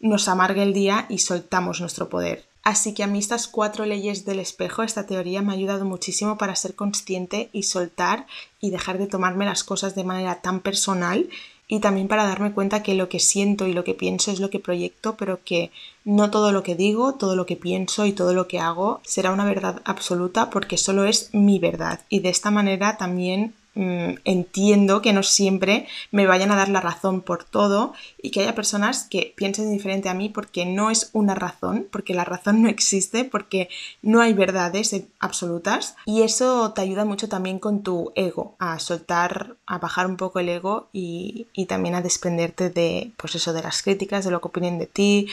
nos 0.00 0.26
amargue 0.26 0.64
el 0.64 0.72
día 0.72 1.06
y 1.08 1.18
soltamos 1.18 1.80
nuestro 1.80 2.08
poder. 2.08 2.48
Así 2.64 2.92
que 2.92 3.04
a 3.04 3.06
mí 3.06 3.20
estas 3.20 3.46
cuatro 3.46 3.86
leyes 3.86 4.24
del 4.24 4.40
espejo, 4.40 4.82
esta 4.82 5.06
teoría 5.06 5.40
me 5.40 5.52
ha 5.52 5.54
ayudado 5.54 5.84
muchísimo 5.84 6.36
para 6.36 6.56
ser 6.56 6.74
consciente 6.74 7.48
y 7.52 7.62
soltar 7.62 8.26
y 8.60 8.70
dejar 8.70 8.98
de 8.98 9.06
tomarme 9.06 9.44
las 9.44 9.62
cosas 9.62 9.94
de 9.94 10.02
manera 10.02 10.42
tan 10.42 10.58
personal 10.58 11.28
y 11.70 11.78
también 11.78 12.08
para 12.08 12.26
darme 12.26 12.52
cuenta 12.52 12.82
que 12.82 12.94
lo 12.94 13.08
que 13.08 13.20
siento 13.20 13.68
y 13.68 13.72
lo 13.72 13.84
que 13.84 13.94
pienso 13.94 14.32
es 14.32 14.40
lo 14.40 14.50
que 14.50 14.58
proyecto, 14.58 15.14
pero 15.16 15.38
que 15.44 15.70
no 16.04 16.28
todo 16.28 16.50
lo 16.50 16.64
que 16.64 16.74
digo, 16.74 17.14
todo 17.14 17.36
lo 17.36 17.46
que 17.46 17.54
pienso 17.54 18.06
y 18.06 18.12
todo 18.12 18.34
lo 18.34 18.48
que 18.48 18.58
hago 18.58 19.00
será 19.04 19.30
una 19.30 19.44
verdad 19.44 19.80
absoluta 19.84 20.50
porque 20.50 20.76
solo 20.76 21.04
es 21.04 21.32
mi 21.32 21.60
verdad. 21.60 22.00
Y 22.08 22.20
de 22.20 22.30
esta 22.30 22.50
manera 22.50 22.96
también 22.96 23.54
mm, 23.74 24.14
entiendo 24.24 25.02
que 25.02 25.12
no 25.12 25.22
siempre 25.22 25.86
me 26.10 26.26
vayan 26.26 26.50
a 26.50 26.56
dar 26.56 26.68
la 26.68 26.80
razón 26.80 27.20
por 27.20 27.44
todo 27.44 27.92
y 28.22 28.30
que 28.30 28.40
haya 28.40 28.54
personas 28.54 29.06
que 29.08 29.32
piensen 29.36 29.70
diferente 29.70 30.08
a 30.08 30.14
mí 30.14 30.28
porque 30.28 30.66
no 30.66 30.90
es 30.90 31.10
una 31.12 31.34
razón, 31.34 31.86
porque 31.90 32.14
la 32.14 32.24
razón 32.24 32.62
no 32.62 32.68
existe, 32.68 33.24
porque 33.24 33.68
no 34.02 34.20
hay 34.20 34.32
verdades 34.32 34.94
absolutas 35.18 35.96
y 36.06 36.22
eso 36.22 36.72
te 36.72 36.82
ayuda 36.82 37.04
mucho 37.04 37.28
también 37.28 37.58
con 37.58 37.82
tu 37.82 38.12
ego, 38.14 38.54
a 38.58 38.78
soltar, 38.78 39.56
a 39.66 39.78
bajar 39.78 40.06
un 40.06 40.16
poco 40.16 40.38
el 40.38 40.48
ego 40.48 40.88
y, 40.92 41.46
y 41.52 41.66
también 41.66 41.94
a 41.94 42.02
desprenderte 42.02 42.70
de, 42.70 43.12
pues 43.16 43.34
eso, 43.34 43.52
de 43.52 43.62
las 43.62 43.82
críticas, 43.82 44.24
de 44.24 44.30
lo 44.30 44.40
que 44.40 44.48
opinen 44.48 44.78
de 44.78 44.86
ti, 44.86 45.28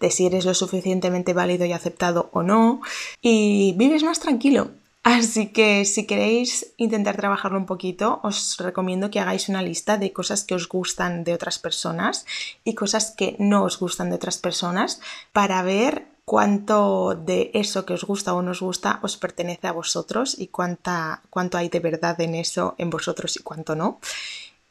de 0.00 0.10
si 0.10 0.26
eres 0.26 0.46
lo 0.46 0.54
suficientemente 0.54 1.34
válido 1.34 1.66
y 1.66 1.72
aceptado 1.72 2.30
o 2.32 2.42
no, 2.42 2.80
y 3.20 3.74
vives 3.76 4.02
más 4.02 4.18
tranquilo. 4.18 4.70
Así 5.10 5.48
que 5.48 5.84
si 5.86 6.06
queréis 6.06 6.72
intentar 6.76 7.16
trabajarlo 7.16 7.58
un 7.58 7.66
poquito, 7.66 8.20
os 8.22 8.56
recomiendo 8.58 9.10
que 9.10 9.18
hagáis 9.18 9.48
una 9.48 9.60
lista 9.60 9.98
de 9.98 10.12
cosas 10.12 10.44
que 10.44 10.54
os 10.54 10.68
gustan 10.68 11.24
de 11.24 11.34
otras 11.34 11.58
personas 11.58 12.26
y 12.62 12.76
cosas 12.76 13.10
que 13.18 13.34
no 13.40 13.64
os 13.64 13.80
gustan 13.80 14.10
de 14.10 14.14
otras 14.14 14.38
personas 14.38 15.00
para 15.32 15.64
ver 15.64 16.06
cuánto 16.24 17.16
de 17.16 17.50
eso 17.54 17.84
que 17.86 17.94
os 17.94 18.04
gusta 18.04 18.34
o 18.34 18.42
no 18.42 18.52
os 18.52 18.62
gusta 18.62 19.00
os 19.02 19.16
pertenece 19.16 19.66
a 19.66 19.74
vosotros 19.74 20.38
y 20.38 20.46
cuánta, 20.46 21.22
cuánto 21.28 21.58
hay 21.58 21.68
de 21.68 21.80
verdad 21.80 22.14
en 22.20 22.36
eso 22.36 22.76
en 22.78 22.90
vosotros 22.90 23.34
y 23.34 23.42
cuánto 23.42 23.74
no. 23.74 23.98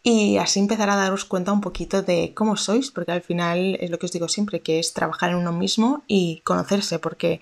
Y 0.04 0.38
así 0.38 0.62
empezar 0.62 0.90
a 0.90 0.96
daros 0.96 1.26
cuenta 1.26 1.52
un 1.52 1.60
poquito 1.60 2.02
de 2.02 2.32
cómo 2.34 2.56
sois, 2.56 2.92
porque 2.92 3.12
al 3.12 3.24
final 3.24 3.76
es 3.82 3.90
lo 3.90 4.00
que 4.00 4.06
os 4.06 4.14
digo 4.14 4.30
siempre, 4.30 4.62
que 4.62 4.80
es 4.80 4.94
trabajar 4.94 5.32
en 5.32 5.36
uno 5.36 5.52
mismo 5.52 6.04
y 6.08 6.40
conocerse, 6.46 6.98
porque 6.98 7.42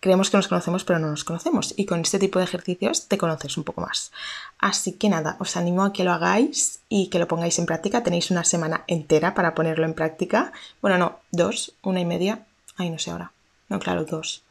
creemos 0.00 0.30
que 0.30 0.36
nos 0.36 0.48
conocemos 0.48 0.84
pero 0.84 0.98
no 0.98 1.08
nos 1.08 1.24
conocemos 1.24 1.74
y 1.76 1.86
con 1.86 2.00
este 2.00 2.18
tipo 2.18 2.38
de 2.38 2.46
ejercicios 2.46 3.06
te 3.06 3.18
conoces 3.18 3.56
un 3.56 3.64
poco 3.64 3.82
más. 3.82 4.10
Así 4.58 4.92
que 4.92 5.08
nada, 5.08 5.36
os 5.38 5.56
animo 5.56 5.84
a 5.84 5.92
que 5.92 6.04
lo 6.04 6.12
hagáis 6.12 6.80
y 6.88 7.08
que 7.08 7.18
lo 7.18 7.28
pongáis 7.28 7.58
en 7.58 7.66
práctica. 7.66 8.02
Tenéis 8.02 8.30
una 8.30 8.44
semana 8.44 8.84
entera 8.86 9.34
para 9.34 9.54
ponerlo 9.54 9.84
en 9.84 9.94
práctica. 9.94 10.52
Bueno, 10.82 10.98
no, 10.98 11.20
dos, 11.30 11.74
una 11.82 12.00
y 12.00 12.04
media. 12.04 12.46
Ay, 12.76 12.90
no 12.90 12.98
sé 12.98 13.10
ahora. 13.10 13.32
No, 13.68 13.78
claro, 13.78 14.04
dos. 14.04 14.42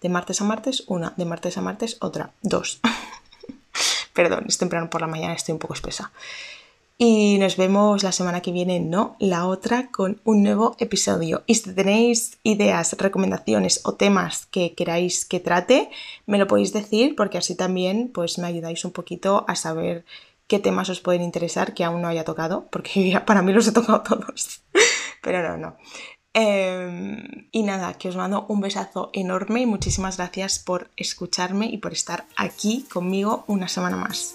De 0.00 0.08
martes 0.08 0.40
a 0.40 0.44
martes, 0.44 0.84
una. 0.86 1.12
De 1.16 1.24
martes 1.24 1.58
a 1.58 1.62
martes, 1.62 1.96
otra. 2.00 2.30
Dos. 2.42 2.80
Perdón, 4.14 4.44
es 4.48 4.58
temprano 4.58 4.90
por 4.90 5.00
la 5.00 5.06
mañana, 5.06 5.34
estoy 5.34 5.52
un 5.52 5.58
poco 5.58 5.74
espesa. 5.74 6.12
Y 7.00 7.38
nos 7.38 7.56
vemos 7.56 8.02
la 8.02 8.10
semana 8.10 8.40
que 8.40 8.50
viene, 8.50 8.80
no, 8.80 9.14
la 9.20 9.46
otra, 9.46 9.92
con 9.92 10.20
un 10.24 10.42
nuevo 10.42 10.74
episodio. 10.80 11.44
Y 11.46 11.54
si 11.54 11.72
tenéis 11.72 12.38
ideas, 12.42 12.96
recomendaciones 12.98 13.82
o 13.84 13.94
temas 13.94 14.46
que 14.46 14.74
queráis 14.74 15.24
que 15.24 15.38
trate, 15.38 15.90
me 16.26 16.38
lo 16.38 16.48
podéis 16.48 16.72
decir 16.72 17.14
porque 17.14 17.38
así 17.38 17.54
también 17.54 18.10
pues 18.12 18.38
me 18.38 18.48
ayudáis 18.48 18.84
un 18.84 18.90
poquito 18.90 19.44
a 19.46 19.54
saber 19.54 20.04
qué 20.48 20.58
temas 20.58 20.88
os 20.88 20.98
pueden 20.98 21.22
interesar 21.22 21.72
que 21.72 21.84
aún 21.84 22.02
no 22.02 22.08
haya 22.08 22.24
tocado, 22.24 22.66
porque 22.72 23.22
para 23.26 23.42
mí 23.42 23.52
los 23.52 23.68
he 23.68 23.72
tocado 23.72 24.02
todos. 24.02 24.62
Pero 25.22 25.48
no, 25.48 25.56
no. 25.56 25.76
Em, 26.34 27.48
y 27.52 27.62
nada, 27.62 27.94
que 27.94 28.08
os 28.08 28.16
mando 28.16 28.44
un 28.48 28.60
besazo 28.60 29.10
enorme 29.12 29.60
y 29.60 29.66
muchísimas 29.66 30.16
gracias 30.16 30.58
por 30.58 30.90
escucharme 30.96 31.66
y 31.66 31.78
por 31.78 31.92
estar 31.92 32.26
aquí 32.36 32.86
conmigo 32.92 33.44
una 33.46 33.68
semana 33.68 33.96
más. 33.96 34.34